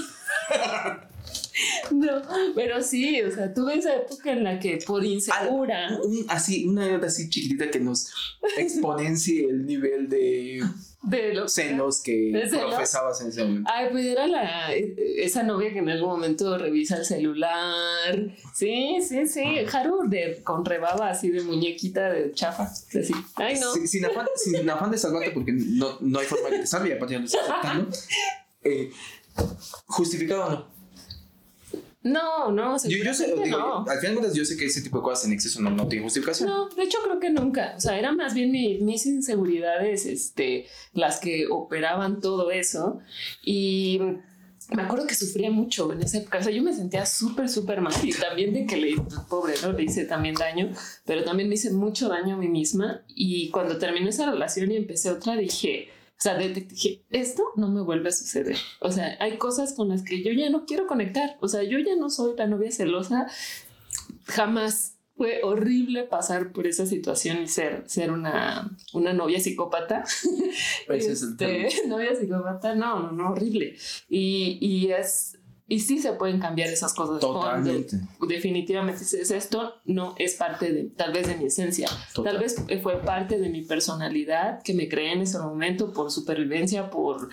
[1.91, 2.23] No,
[2.55, 5.99] pero sí, o sea, tuve esa época en la que por insegura.
[6.03, 8.11] Un- así, una nota así chiquitita que nos
[8.57, 10.63] exponencie el nivel de
[11.03, 12.67] de lo celos que ¿De celos?
[12.75, 13.71] profesabas en ese momento.
[13.75, 18.37] Ay, pues era la esa novia que en algún momento revisa el celular.
[18.55, 19.43] Sí, sí, sí.
[19.73, 22.65] Haru de, con rebaba así de muñequita de chafa.
[22.65, 23.13] Así.
[23.35, 23.73] Ay, no.
[23.73, 26.93] Sí, sin, afán, sin afán de salvarte, porque no, no hay forma que te salve,
[26.95, 27.91] aparte ya lo estás aceptando.
[28.63, 28.91] Eh,
[29.87, 30.80] ¿Justificado o no?
[32.03, 33.79] No, no, Yo, yo sé, digo, no.
[33.81, 35.87] al final de cuentas, yo sé que ese tipo de cosas en exceso no, no
[35.87, 36.49] tiene justificación.
[36.49, 37.75] No, de hecho creo que nunca.
[37.77, 43.01] O sea, eran más bien mi- mis inseguridades, este, las que operaban todo eso.
[43.45, 44.01] Y
[44.75, 46.39] me acuerdo que sufría mucho en esa época.
[46.39, 48.97] O sea, yo me sentía súper, súper mal y también de que le,
[49.29, 49.73] pobre, ¿no?
[49.73, 50.71] Le hice también daño,
[51.05, 53.03] pero también me hice mucho daño a mí misma.
[53.09, 55.89] Y cuando terminé esa relación y empecé otra, dije,
[56.21, 58.59] o sea, dije, esto no me vuelve a suceder.
[58.81, 61.39] O sea, hay cosas con las que yo ya no quiero conectar.
[61.41, 63.27] O sea, yo ya no soy la novia celosa.
[64.27, 70.05] Jamás fue horrible pasar por esa situación y ser, ser una, una novia psicópata.
[70.89, 73.79] Ese es el este, novia psicópata, no, no, no, horrible.
[74.11, 75.39] Y, y es,
[75.71, 77.21] y sí se pueden cambiar esas cosas.
[77.21, 77.97] Totalmente.
[78.27, 81.89] definitivamente, esto no es parte de, tal vez de mi esencia.
[82.25, 86.91] Tal vez fue parte de mi personalidad que me creé en ese momento por supervivencia,
[86.91, 87.31] por,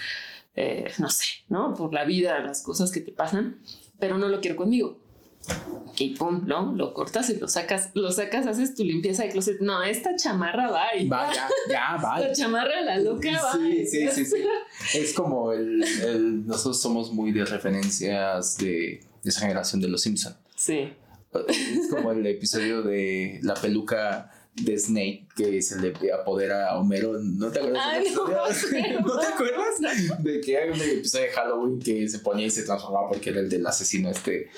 [0.55, 1.73] eh, no sé, ¿no?
[1.73, 3.59] Por la vida, las cosas que te pasan,
[3.97, 4.99] pero no lo quiero conmigo
[5.97, 6.73] y pum, ¿no?
[6.75, 9.59] Lo cortas y lo sacas, lo sacas, haces tu limpieza de closet.
[9.61, 12.19] No, esta chamarra va y va, ya, ya, va.
[12.27, 13.53] La chamarra la loca va.
[13.53, 14.43] Sí, sí, sí, sí.
[14.93, 20.01] Es como el, el, nosotros somos muy de referencias de, de esa generación de los
[20.01, 20.35] Simpson.
[20.55, 20.93] Sí.
[21.47, 24.31] Es como el episodio de la peluca
[24.61, 27.13] de Snake que se le apodera a Homero.
[27.19, 28.03] ¿No te acuerdas?
[29.05, 30.23] no, te acuerdas?
[30.23, 33.39] De que hay un episodio de Halloween que se ponía y se transformaba porque era
[33.39, 34.49] el del asesino este.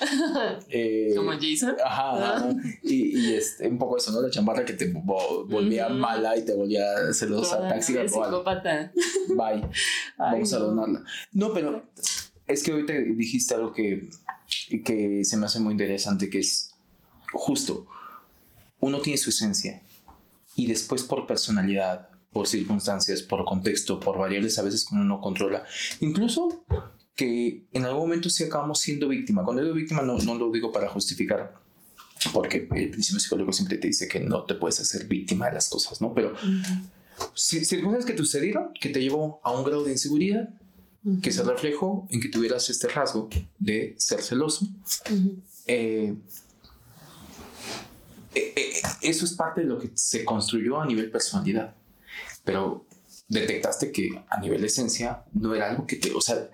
[0.68, 1.76] Eh, Como Jason.
[1.84, 2.12] Ajá.
[2.14, 2.54] Ah.
[2.82, 4.22] Y, y este, un poco eso, ¿no?
[4.22, 7.68] La chamarra que te volvía mala y te volvía celosa.
[7.68, 8.92] Taxi psicópata.
[9.28, 9.68] Bye.
[10.16, 11.04] Vamos a donarla.
[11.32, 11.84] No, pero
[12.46, 14.08] es que ahorita dijiste algo que,
[14.84, 16.74] que se me hace muy interesante, que es
[17.32, 17.86] justo,
[18.80, 19.82] uno tiene su esencia
[20.56, 25.20] y después por personalidad, por circunstancias, por contexto, por variables a veces que uno no
[25.20, 25.64] controla.
[26.00, 26.64] Incluso
[27.14, 29.44] que en algún momento sí acabamos siendo víctima.
[29.44, 31.54] Cuando digo víctima no, no lo digo para justificar,
[32.32, 35.68] porque el principio psicológico siempre te dice que no te puedes hacer víctima de las
[35.68, 36.14] cosas, ¿no?
[36.14, 36.34] Pero
[37.34, 40.48] circunstancias que te sucedieron, que te llevó a un grado de inseguridad,
[41.22, 43.28] que se reflejó en que tuvieras este rasgo
[43.58, 44.66] de ser celoso.
[45.06, 45.34] eh,
[45.66, 46.14] eh, eh,
[49.02, 51.74] eso es parte de lo que se construyó a nivel personalidad,
[52.44, 52.86] pero
[53.28, 56.50] detectaste que a nivel esencia no era algo que te, o sea,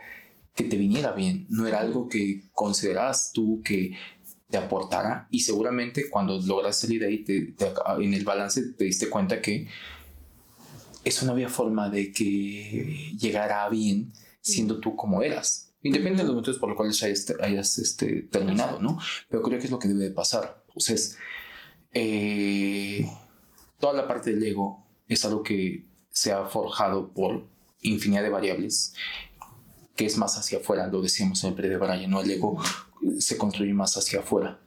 [0.54, 3.96] que te viniera bien, no era algo que consideras tú que
[4.48, 7.24] te aportara y seguramente cuando logras salir de ahí
[7.98, 9.68] en el balance te diste cuenta que
[11.04, 16.36] eso no había forma de que llegara bien siendo tú como eras, independientemente de los
[16.36, 18.98] motivos por los cuales hayas, hayas este, terminado, ¿no?
[19.28, 20.64] Pero creo que es lo que debe de pasar.
[20.74, 21.16] O sea, es,
[21.98, 23.10] eh,
[23.80, 27.46] toda la parte del ego es algo que se ha forjado por
[27.80, 28.92] infinidad de variables,
[29.94, 32.20] que es más hacia afuera, lo decíamos siempre de Brian, ¿no?
[32.20, 32.58] El ego
[33.18, 34.60] se construye más hacia afuera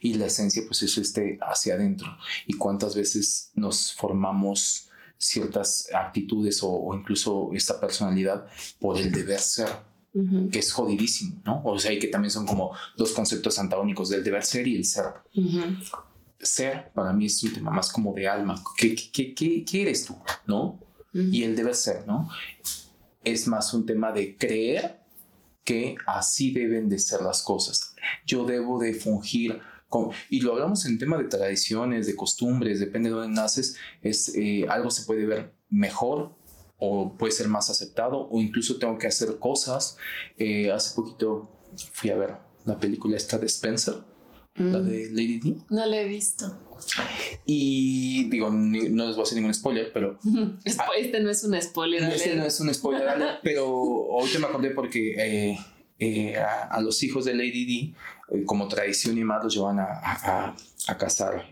[0.00, 2.08] y la esencia pues es este hacia adentro.
[2.46, 8.46] Y cuántas veces nos formamos ciertas actitudes o, incluso esta personalidad
[8.78, 9.68] por el deber ser,
[10.50, 11.62] que es jodidísimo, ¿no?
[11.64, 14.84] O sea, y que también son como dos conceptos antagónicos del deber ser y el
[14.84, 15.06] ser
[16.40, 18.62] ser para mí es un tema más como de alma.
[18.76, 20.16] ¿Qué, qué, qué, eres tú?
[20.46, 20.80] ¿No?
[21.12, 22.28] Y el deber ser, ¿no?
[23.24, 25.00] Es más un tema de creer
[25.64, 27.94] que así deben de ser las cosas.
[28.26, 33.08] Yo debo de fungir con, y lo hablamos en tema de tradiciones, de costumbres, depende
[33.08, 36.36] de dónde naces, es eh, algo se puede ver mejor
[36.76, 39.96] o puede ser más aceptado o incluso tengo que hacer cosas.
[40.36, 41.50] Eh, hace poquito
[41.92, 43.94] fui a ver la película esta de Spencer
[44.58, 45.56] la de Lady D.
[45.70, 46.66] No la he visto.
[47.44, 50.18] Y digo, no les voy a hacer ningún spoiler, pero.
[50.98, 52.02] este no es un spoiler.
[52.04, 53.06] Este no es un spoiler,
[53.42, 55.14] pero hoy me acordé porque
[55.52, 55.58] eh,
[55.98, 57.94] eh, a, los hijos de Lady
[58.30, 60.56] D, eh, como tradición y más, los llevan a, a,
[60.88, 61.46] a cazar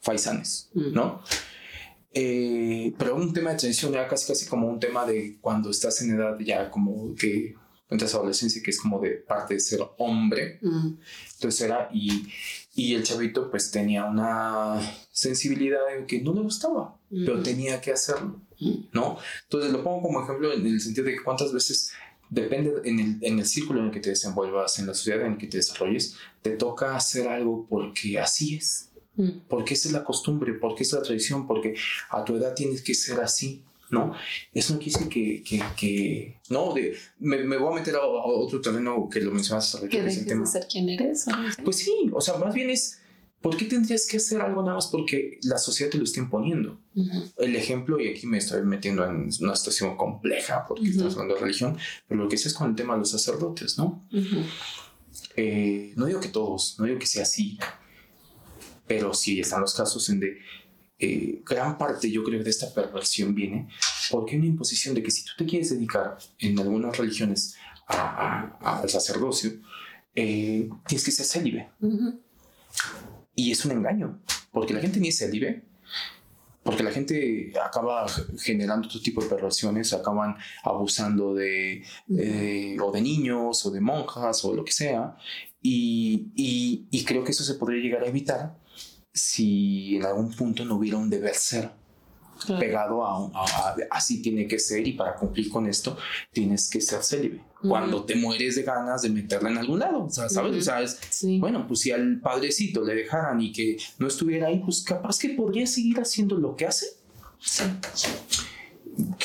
[0.00, 1.22] faisanes, ¿no?
[2.12, 6.16] pero un tema de tradición ya casi casi como un tema de cuando estás en
[6.16, 7.54] edad ya como que
[7.90, 10.58] a adolescencia, que es como de parte de ser hombre.
[10.62, 12.26] Entonces era, y,
[12.74, 14.80] y, el chavito pues tenía una
[15.10, 18.40] sensibilidad en que no le gustaba, pero tenía que hacerlo,
[18.92, 19.18] ¿no?
[19.44, 21.92] Entonces lo pongo como ejemplo en el sentido de que cuántas veces
[22.30, 25.32] depende en el, en el círculo en el que te desenvuelvas, en la sociedad en
[25.32, 28.86] la que te desarrolles, te toca hacer algo porque así es.
[29.48, 31.74] Porque esa es la costumbre, porque es la tradición, porque
[32.08, 33.62] a tu edad tienes que ser así.
[33.90, 34.14] ¿No?
[34.52, 38.60] Eso no quiere que, que, que no, de, me, me, voy a meter a, otro
[38.60, 39.88] terreno que lo mencionaste.
[39.88, 41.26] Que dejes de ser quien eres.
[41.64, 43.00] Pues sí, o sea, más bien es,
[43.40, 46.80] ¿por qué tendrías que hacer algo nada más porque la sociedad te lo está imponiendo?
[47.36, 51.40] El ejemplo, y aquí me estoy metiendo en una situación compleja porque estamos hablando de
[51.40, 51.76] religión,
[52.06, 54.06] pero lo que es con el tema de los sacerdotes, ¿no?
[55.36, 57.58] Eh, no digo que todos, no digo que sea así,
[58.86, 60.38] pero sí están los casos en de
[61.00, 63.68] eh, gran parte yo creo de esta perversión viene
[64.10, 68.88] porque hay una imposición de que si tú te quieres dedicar en algunas religiones al
[68.88, 69.52] sacerdocio,
[70.14, 71.70] eh, tienes que ser célibe.
[73.34, 74.20] Y es un engaño,
[74.52, 75.64] porque la gente ni es célibe,
[76.62, 78.06] porque la gente acaba
[78.38, 81.82] generando otro tipo de perversiones, acaban abusando de,
[82.16, 85.16] eh, o de niños, o de monjas, o lo que sea,
[85.62, 86.30] y,
[86.90, 88.56] y, creo que eso se podría llegar a evitar
[89.12, 91.70] si en algún punto no hubiera un deber ser
[92.58, 95.96] pegado a, así tiene que ser y para cumplir con esto
[96.32, 97.42] tienes que ser célibe.
[97.60, 100.36] Cuando te mueres de ganas de meterla en algún lado, ¿sabes?
[100.36, 100.98] O sea, es,
[101.38, 105.30] bueno, pues si al padrecito le dejaran y que no estuviera ahí, pues capaz que
[105.30, 106.86] podría seguir haciendo lo que hace.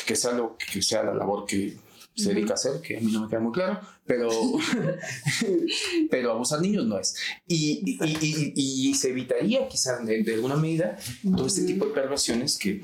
[0.06, 1.78] Que sea, lo, que sea la labor que,
[2.16, 4.30] se dedica a hacer, que a mí no me queda muy claro, pero,
[6.10, 7.16] pero abusar niños no es.
[7.48, 10.98] Y, y, y, se evitaría quizás de, alguna medida
[11.36, 12.82] todo este tipo de perversiones que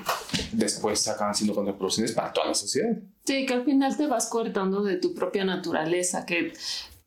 [0.51, 2.97] después acaban siendo contraproducentes para toda la sociedad.
[3.25, 6.53] Sí, que al final te vas cortando de tu propia naturaleza, que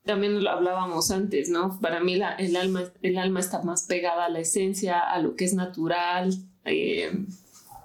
[0.04, 1.78] también lo hablábamos antes, ¿no?
[1.80, 5.34] Para mí la, el, alma, el alma está más pegada a la esencia, a lo
[5.34, 6.32] que es natural.
[6.64, 7.10] Eh,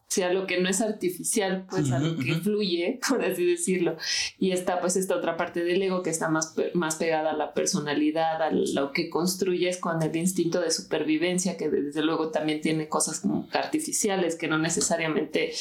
[0.10, 3.96] sea lo que no es artificial, pues a lo que fluye, por así decirlo.
[4.40, 7.54] Y está pues esta otra parte del ego que está más, más pegada a la
[7.54, 12.90] personalidad, a lo que construyes con el instinto de supervivencia, que desde luego también tiene
[12.90, 15.52] cosas como artificiales, que no necesariamente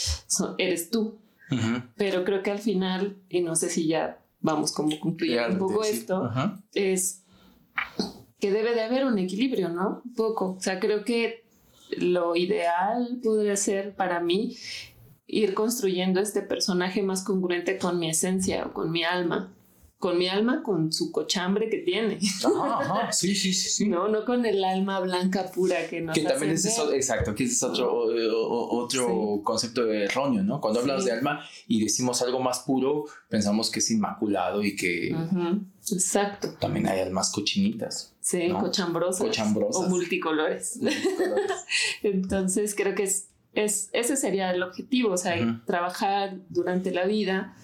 [0.56, 1.18] eres tú.
[1.96, 5.84] Pero creo que al final, y no sé si ya vamos como concluyendo un poco
[5.84, 6.30] esto,
[6.72, 7.22] es
[8.40, 10.02] que debe de haber un equilibrio, ¿no?
[10.04, 10.52] Un poco.
[10.52, 11.47] O sea, creo que
[11.96, 14.56] lo ideal podría ser para mí
[15.26, 19.52] ir construyendo este personaje más congruente con mi esencia o con mi alma.
[19.98, 22.18] Con mi alma, con su cochambre que tiene.
[22.44, 23.88] Ajá, Sí, sí, sí, sí.
[23.88, 27.44] No, no con el alma blanca pura que nos Que también es eso, exacto, que
[27.44, 28.04] es otro,
[28.44, 30.60] otro concepto erróneo, ¿no?
[30.60, 35.14] Cuando hablas de alma y decimos algo más puro, pensamos que es inmaculado y que...
[35.92, 36.54] Exacto.
[36.60, 38.14] También hay almas cochinitas.
[38.20, 39.26] Sí, cochambrosas.
[39.26, 39.86] Cochambrosas.
[39.86, 40.78] O multicolores.
[42.02, 47.56] Entonces creo que es, es, ese sería el objetivo, o sea, trabajar durante la vida,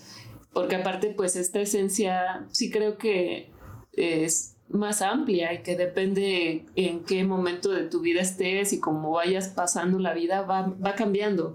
[0.55, 3.51] porque aparte pues esta esencia sí creo que
[3.93, 9.11] es más amplia y que depende en qué momento de tu vida estés y cómo
[9.11, 11.55] vayas pasando la vida va, va cambiando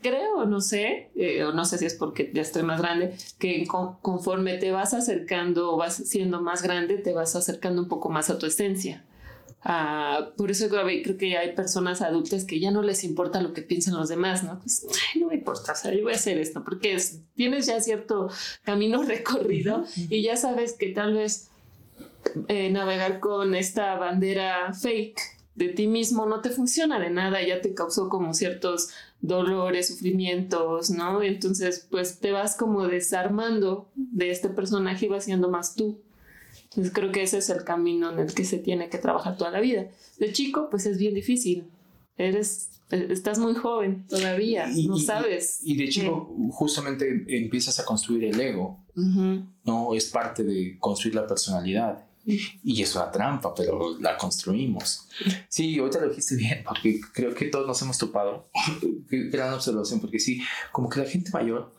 [0.00, 3.66] creo, no sé, eh, o no sé si es porque ya estoy más grande, que
[3.66, 8.30] conforme te vas acercando o vas siendo más grande, te vas acercando un poco más
[8.30, 9.04] a tu esencia.
[9.68, 13.62] Ah, por eso creo que hay personas adultas que ya no les importa lo que
[13.62, 14.60] piensen los demás, ¿no?
[14.60, 14.86] Pues
[15.18, 16.96] no me importa, o sea, yo voy a hacer esto, porque
[17.34, 18.30] tienes ya cierto
[18.62, 21.50] camino recorrido y ya sabes que tal vez
[22.46, 25.20] eh, navegar con esta bandera fake
[25.56, 28.90] de ti mismo no te funciona de nada, ya te causó como ciertos
[29.20, 31.22] dolores, sufrimientos, ¿no?
[31.22, 36.05] Entonces, pues te vas como desarmando de este personaje y vas siendo más tú.
[36.76, 39.50] Entonces creo que ese es el camino en el que se tiene que trabajar toda
[39.50, 39.86] la vida.
[40.18, 41.64] De chico, pues es bien difícil.
[42.18, 45.60] Eres, estás muy joven todavía, no sabes.
[45.62, 48.84] Y, de chico, justamente empiezas a construir el ego,
[49.64, 49.94] ¿no?
[49.94, 52.04] Es parte de construir la personalidad.
[52.26, 55.08] Y es una trampa, pero la construimos.
[55.48, 58.50] Sí, ahorita lo dijiste bien, porque creo que todos nos hemos topado.
[59.08, 61.72] Gran observación, porque sí, como que la gente mayor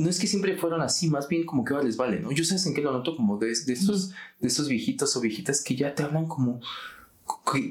[0.00, 2.32] no es que siempre fueron así, más bien como que les vale, ¿no?
[2.32, 5.62] Yo sabes en qué lo noto como de, de, esos, de esos viejitos o viejitas
[5.62, 6.60] que ya te hablan como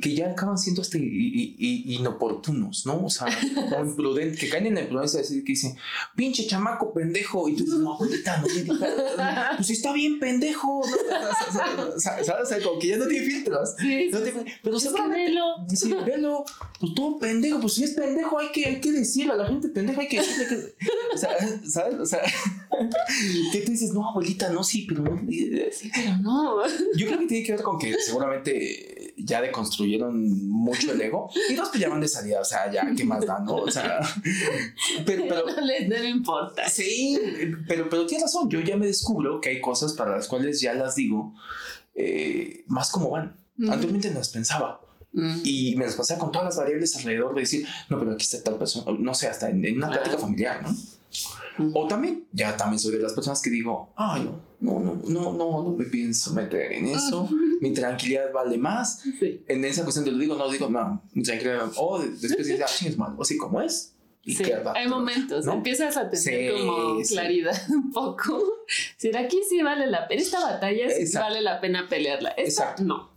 [0.01, 3.05] que, ya acaban siendo hasta inoportunos, ¿no?
[3.05, 3.27] O sea,
[3.69, 5.75] como imprudentes, que caen en la imprudencia de decir que dicen,
[6.15, 8.73] pinche chamaco pendejo, y tú dices, no, abuelita, no tiene
[9.55, 10.81] pues está bien pendejo,
[11.97, 12.29] ¿sabes?
[12.29, 13.75] O sea, como que ya no tiene filtros.
[13.77, 15.43] Sí, no tiene, pero se velo.
[15.73, 16.45] Sí, velo,
[16.79, 19.69] pues todo pendejo, pues si es pendejo hay que, hay que decirlo, a la gente
[19.69, 20.75] pendeja hay que decirle que,
[21.13, 21.29] o sea,
[21.67, 21.99] ¿sabes?
[21.99, 22.21] O sea,
[23.51, 23.93] ¿qué tú dices?
[23.93, 25.19] No, abuelita, no, sí, pero no.
[25.29, 26.67] Sí, pero no.
[26.95, 31.55] Yo creo que tiene que ver con que seguramente ya deconstruyeron mucho el ego y
[31.55, 33.55] dos pues ya van de salida, o sea, ya, ¿qué más da, no?
[33.55, 33.99] O sea,
[35.05, 36.69] pero, pero no les importa.
[36.69, 37.19] Sí,
[37.67, 40.73] pero, pero tienes razón, yo ya me descubro que hay cosas para las cuales ya
[40.73, 41.33] las digo
[41.95, 43.35] eh, más como van.
[43.59, 44.81] Anteriormente no las pensaba.
[45.43, 48.43] Y me las pasaba con todas las variables alrededor de decir, no, pero aquí está
[48.43, 50.75] tal persona, no sé, hasta en, una plática familiar, ¿no?
[51.73, 55.33] O también, ya también soy de las personas que digo, ay, no, no, no, no,
[55.33, 57.27] no, no me pienso meter en eso.
[57.59, 59.03] Mi tranquilidad vale más.
[59.47, 61.69] En esa cuestión te lo digo, no digo, no, mi tranquilidad.
[61.77, 63.15] O después dices, ah, es malo.
[63.17, 63.93] O así como es.
[64.25, 64.43] sí,
[64.75, 68.43] hay momentos, empiezas a tener como claridad un poco.
[68.97, 72.29] Si aquí sí vale la pena, esta batalla sí vale la pena pelearla.
[72.31, 72.83] Esta, Exacto.
[72.83, 73.11] no.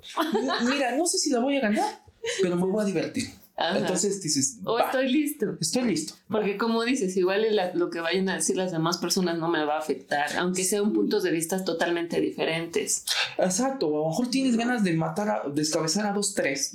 [0.69, 2.03] Mira, no sé si la voy a ganar,
[2.41, 3.42] pero me voy a divertir.
[3.75, 5.57] Entonces dices, o estoy listo.
[5.61, 6.15] Estoy listo.
[6.29, 9.77] Porque como dices, igual lo que vayan a decir las demás personas no me va
[9.77, 13.05] a afectar, aunque sean puntos de vista totalmente diferentes.
[13.39, 16.73] Exacto, o a lo mejor tienes ganas de matar, a, descabezar a dos, tres.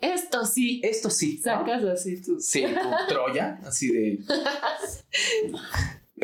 [0.00, 0.80] Esto sí.
[0.82, 1.38] Esto sí.
[1.38, 2.40] Sacas así tú.
[2.40, 4.18] Sí, tu Troya, así de.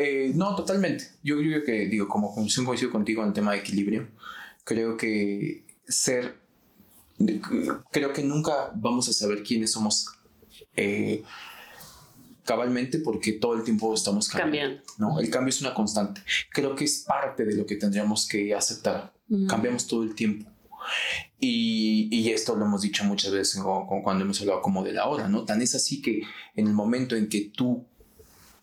[0.01, 1.03] Eh, no, totalmente.
[1.23, 4.07] Yo creo que, digo, como conclusión coincido contigo en el tema de equilibrio.
[4.63, 6.35] Creo que ser.
[7.91, 10.07] Creo que nunca vamos a saber quiénes somos
[10.75, 11.23] eh,
[12.45, 15.19] cabalmente porque todo el tiempo estamos cambiando, ¿no?
[15.19, 16.21] El cambio es una constante.
[16.51, 19.13] Creo que es parte de lo que tendríamos que aceptar.
[19.47, 20.49] Cambiamos todo el tiempo.
[21.39, 23.61] Y, y, esto lo hemos dicho muchas veces
[24.03, 25.45] cuando hemos hablado como de la hora, ¿no?
[25.45, 26.23] Tan es así que
[26.55, 27.85] en el momento en que tú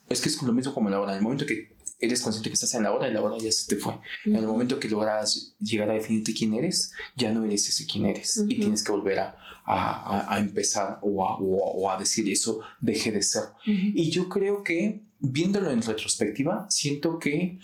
[0.09, 1.13] es que es lo mismo como la hora.
[1.13, 3.67] En el momento que eres consciente que estás en la hora, la hora ya se
[3.67, 3.95] te fue.
[4.25, 8.07] En el momento que logras llegar a definirte quién eres, ya no eres ese quién
[8.07, 8.43] eres.
[8.49, 13.13] Y tienes que volver a, a, a empezar o a, o, a, decir eso, deje
[13.13, 13.45] de ser.
[13.65, 17.59] Y yo creo que, viéndolo en retrospectiva, siento que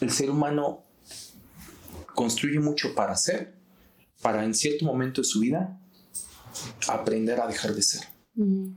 [0.00, 0.84] el ser humano
[2.14, 3.54] construye mucho para ser,
[4.20, 5.80] para en cierto momento de su vida
[6.88, 8.02] aprender a dejar de ser.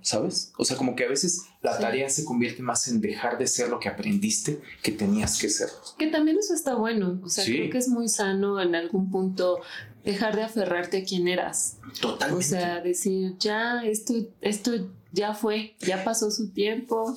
[0.01, 0.51] ¿Sabes?
[0.57, 3.69] O sea, como que a veces la tarea se convierte más en dejar de ser
[3.69, 5.69] lo que aprendiste que tenías que ser.
[5.97, 7.21] Que también eso está bueno.
[7.23, 9.61] O sea, creo que es muy sano en algún punto
[10.03, 11.77] dejar de aferrarte a quien eras.
[12.01, 12.45] Totalmente.
[12.45, 14.71] O sea, decir, ya, esto, esto
[15.13, 17.15] ya fue, ya pasó su tiempo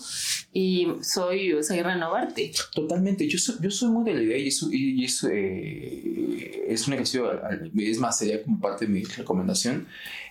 [0.53, 2.53] y soy, o sea, y renovarte.
[2.75, 3.27] Totalmente.
[3.27, 6.95] Yo soy, yo soy muy de la idea y eso, y eso eh, es un
[6.95, 7.29] ejercicio,
[7.77, 9.89] es más, sería como parte de mi recomendación,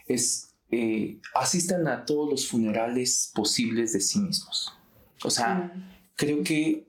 [0.08, 4.74] es eh, asistan a todos los funerales posibles de sí mismos.
[5.24, 5.74] O sea,
[6.16, 6.88] creo que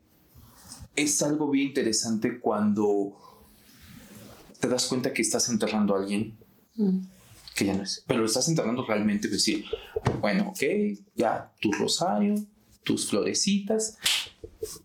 [0.94, 3.16] es algo bien interesante cuando
[4.60, 6.36] te das cuenta que estás enterrando a alguien
[7.54, 9.64] que ya no es, pero lo estás enterrando realmente, pues decir,
[10.20, 10.62] bueno, ok,
[11.14, 12.34] ya tu rosario,
[12.82, 13.98] tus florecitas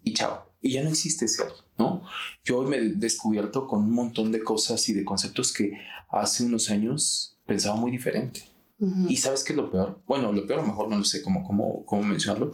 [0.04, 0.50] y chao.
[0.62, 2.04] Y ya no existe ese alguien, ¿no?
[2.46, 5.74] Yo hoy me he descubierto con un montón de cosas y de conceptos que
[6.10, 8.51] hace unos años pensaba muy diferente.
[9.08, 10.02] Y sabes qué es lo peor?
[10.08, 12.54] Bueno, lo peor a lo mejor no lo sé cómo, cómo, cómo mencionarlo,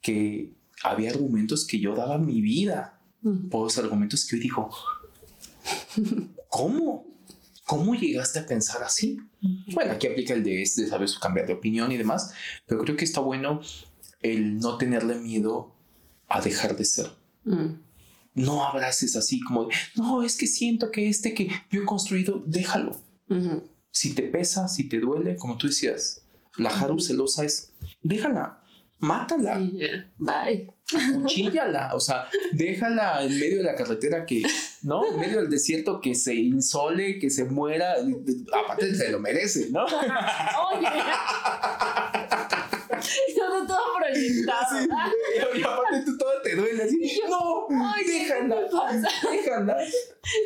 [0.00, 0.54] que
[0.84, 3.00] había argumentos que yo daba mi vida
[3.50, 4.70] por los argumentos que hoy digo,
[6.48, 7.06] ¿cómo?
[7.66, 9.18] ¿Cómo llegaste a pensar así?
[9.74, 12.32] Bueno, aquí aplica el de, de saber cambiar de opinión y demás,
[12.66, 13.60] pero creo que está bueno
[14.22, 15.74] el no tenerle miedo
[16.28, 17.10] a dejar de ser.
[18.34, 23.00] No abraces así como, no, es que siento que este que yo he construido, déjalo
[23.98, 26.22] si te pesa, si te duele, como tú decías,
[26.56, 28.62] la Haru celosa es, déjala,
[29.00, 29.58] mátala.
[30.18, 30.72] Bye.
[31.14, 34.42] Cuchíllala, o sea, déjala en medio de la carretera que,
[34.82, 35.04] ¿no?
[35.04, 37.96] En medio del desierto que se insole, que se muera,
[38.64, 39.84] aparte se lo merece, ¿no?
[39.84, 40.86] Oye.
[43.66, 45.56] todo, todo proyectado.
[45.56, 47.20] y, aparte tú todo te duele así.
[47.28, 47.66] no,
[48.06, 48.60] déjala.
[49.30, 49.76] Déjala.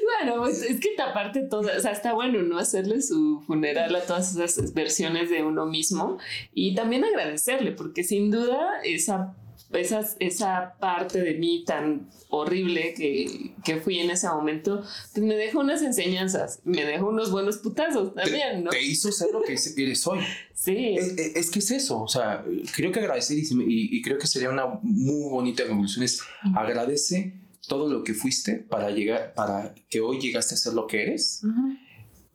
[0.03, 2.59] Bueno, pues es que aparte todo, o sea, está bueno, ¿no?
[2.59, 6.19] Hacerle su funeral a todas esas versiones de uno mismo
[6.55, 9.35] y también agradecerle, porque sin duda esa
[9.73, 15.35] esa, esa parte de mí tan horrible que, que, fui en ese momento, pues me
[15.35, 18.71] dejó unas enseñanzas, me dejó unos buenos putazos también, ¿no?
[18.71, 20.21] Te hizo ser lo que eres hoy.
[20.55, 20.97] Sí.
[20.97, 22.45] Es, que es eso, o sea,
[22.75, 26.21] creo que agradecer y, y, creo que sería una muy bonita conclusión es
[26.55, 27.35] agradece
[27.67, 31.43] todo lo que fuiste para llegar, para que hoy llegaste a ser lo que eres.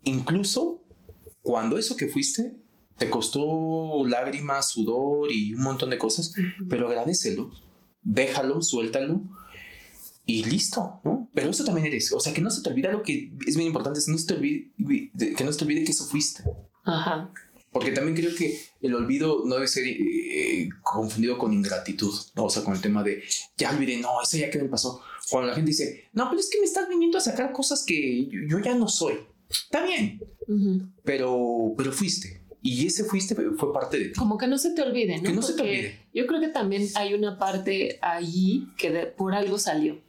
[0.03, 0.83] Incluso
[1.41, 2.57] cuando eso que fuiste
[2.97, 6.33] te costó lágrimas, sudor y un montón de cosas,
[6.69, 7.51] pero agradecelo,
[8.01, 9.21] déjalo, suéltalo
[10.25, 11.29] y listo, ¿no?
[11.33, 13.67] Pero eso también eres, o sea, que no se te olvide lo que es bien
[13.67, 14.71] importante, no se te olvide,
[15.35, 16.43] que no se te olvide que eso fuiste.
[16.83, 17.31] Ajá.
[17.71, 22.45] Porque también creo que el olvido no debe ser eh, confundido con ingratitud, ¿no?
[22.45, 23.23] O sea, con el tema de,
[23.57, 25.01] ya olvidé, no, eso ya que me pasó.
[25.29, 28.27] Cuando la gente dice, no, pero es que me estás viniendo a sacar cosas que
[28.47, 29.19] yo, ya no soy.
[29.49, 30.21] Está bien,
[31.03, 32.36] pero, pero fuiste.
[32.61, 34.13] Y ese fuiste fue parte de ti.
[34.19, 35.23] Como que no se te olvide, ¿no?
[35.23, 35.99] Que no se te olvide.
[36.13, 39.99] Yo creo que también hay una parte allí que por algo salió.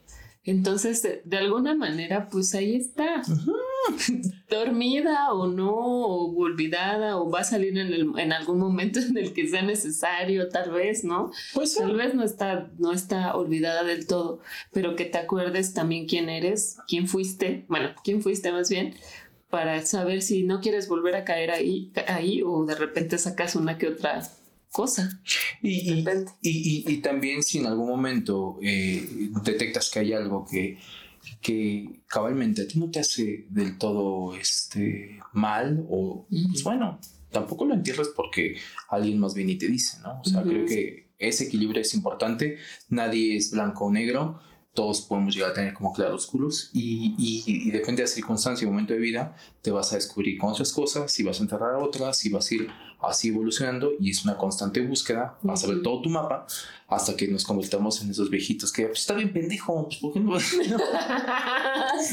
[0.48, 3.22] Entonces, de, alguna manera, pues ahí está.
[4.48, 9.34] Dormida o no, o olvidada, o va a salir en, en, algún momento en el
[9.34, 11.30] que sea necesario, tal vez, ¿no?
[11.52, 14.40] Pues Tal vez no está, no está olvidada del todo,
[14.72, 18.94] pero que te acuerdes también quién eres, quién fuiste, bueno, quién fuiste más bien,
[19.50, 23.78] para saber si no quieres volver a caer ahí, ahí o de repente sacas una
[23.78, 24.22] que otra
[24.70, 25.20] cosa.
[25.62, 26.04] Y,
[26.42, 30.78] y, y, también si en algún momento eh, detectas que hay algo que
[31.40, 36.98] que cabalmente a ti no te hace del todo este, mal o, pues bueno,
[37.30, 38.56] tampoco lo entierres porque
[38.88, 40.20] alguien más viene y te dice, ¿no?
[40.20, 42.58] O sea, creo que ese equilibrio es importante.
[42.88, 44.40] Nadie es blanco o negro.
[44.78, 48.70] Todos podemos llegar a tener como claroscuros y, y, y depende de la circunstancia y
[48.70, 51.78] momento de vida, te vas a descubrir con otras cosas, si vas a enterrar a
[51.78, 52.68] otras, si vas a ir
[53.00, 56.46] así evolucionando y es una constante búsqueda, vas a ver todo tu mapa
[56.86, 60.20] hasta que nos convertamos en esos viejitos que pues, está bien pendejo, pues, ¿por qué
[60.20, 60.36] no?
[60.36, 60.48] Hasta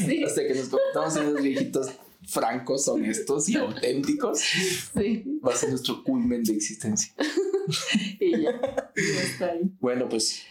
[0.08, 1.90] que nos convertamos en esos viejitos
[2.26, 5.24] francos, honestos y auténticos, sí.
[5.46, 7.14] va a ser nuestro culmen de existencia.
[8.20, 8.60] y ya,
[8.96, 9.70] ya está ahí.
[9.80, 10.42] Bueno, pues.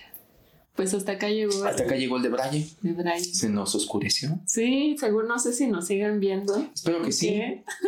[0.76, 1.65] Pues hasta acá llegó.
[1.65, 2.67] Hasta acá llegó el de Braille.
[2.82, 3.34] De Braille.
[3.34, 4.39] Se nos oscureció.
[4.45, 6.57] Sí, seguro no sé si nos sigan viendo.
[6.73, 7.41] Espero que sí.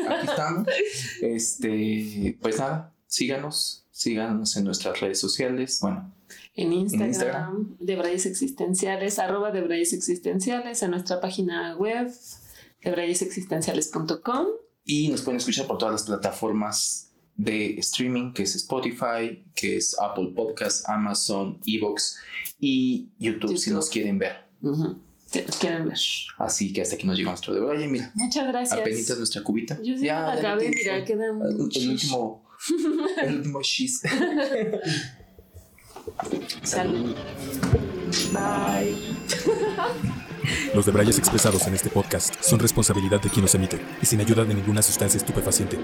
[0.08, 0.68] Aquí estamos.
[1.22, 5.80] Este, pues nada, síganos, síganos en nuestras redes sociales.
[5.82, 6.14] Bueno,
[6.56, 12.12] en Instagram, de Brayes Existenciales, arroba de Brayes Existenciales, en nuestra página web,
[12.84, 14.48] debrayesexistenciales.com.
[14.86, 17.07] Y nos pueden escuchar por todas las plataformas
[17.38, 22.18] de streaming, que es Spotify, que es Apple Podcasts, Amazon, Evox
[22.60, 24.38] y YouTube, si nos quieren ver.
[25.28, 25.98] Si nos quieren ver.
[26.40, 28.12] Así que hasta aquí nos llegó nuestro de Braille, mira.
[28.16, 28.80] Muchas gracias.
[28.80, 29.78] Apenitas nuestra cubita.
[29.84, 32.44] Yo sí ya, la acabé, mira, queda el, el último,
[33.22, 34.02] el último cheese.
[36.64, 37.16] Salud.
[38.32, 38.96] Bye.
[40.74, 44.46] Los debrayes expresados en este podcast son responsabilidad de quien los emite y sin ayuda
[44.46, 45.78] de ninguna sustancia estupefaciente.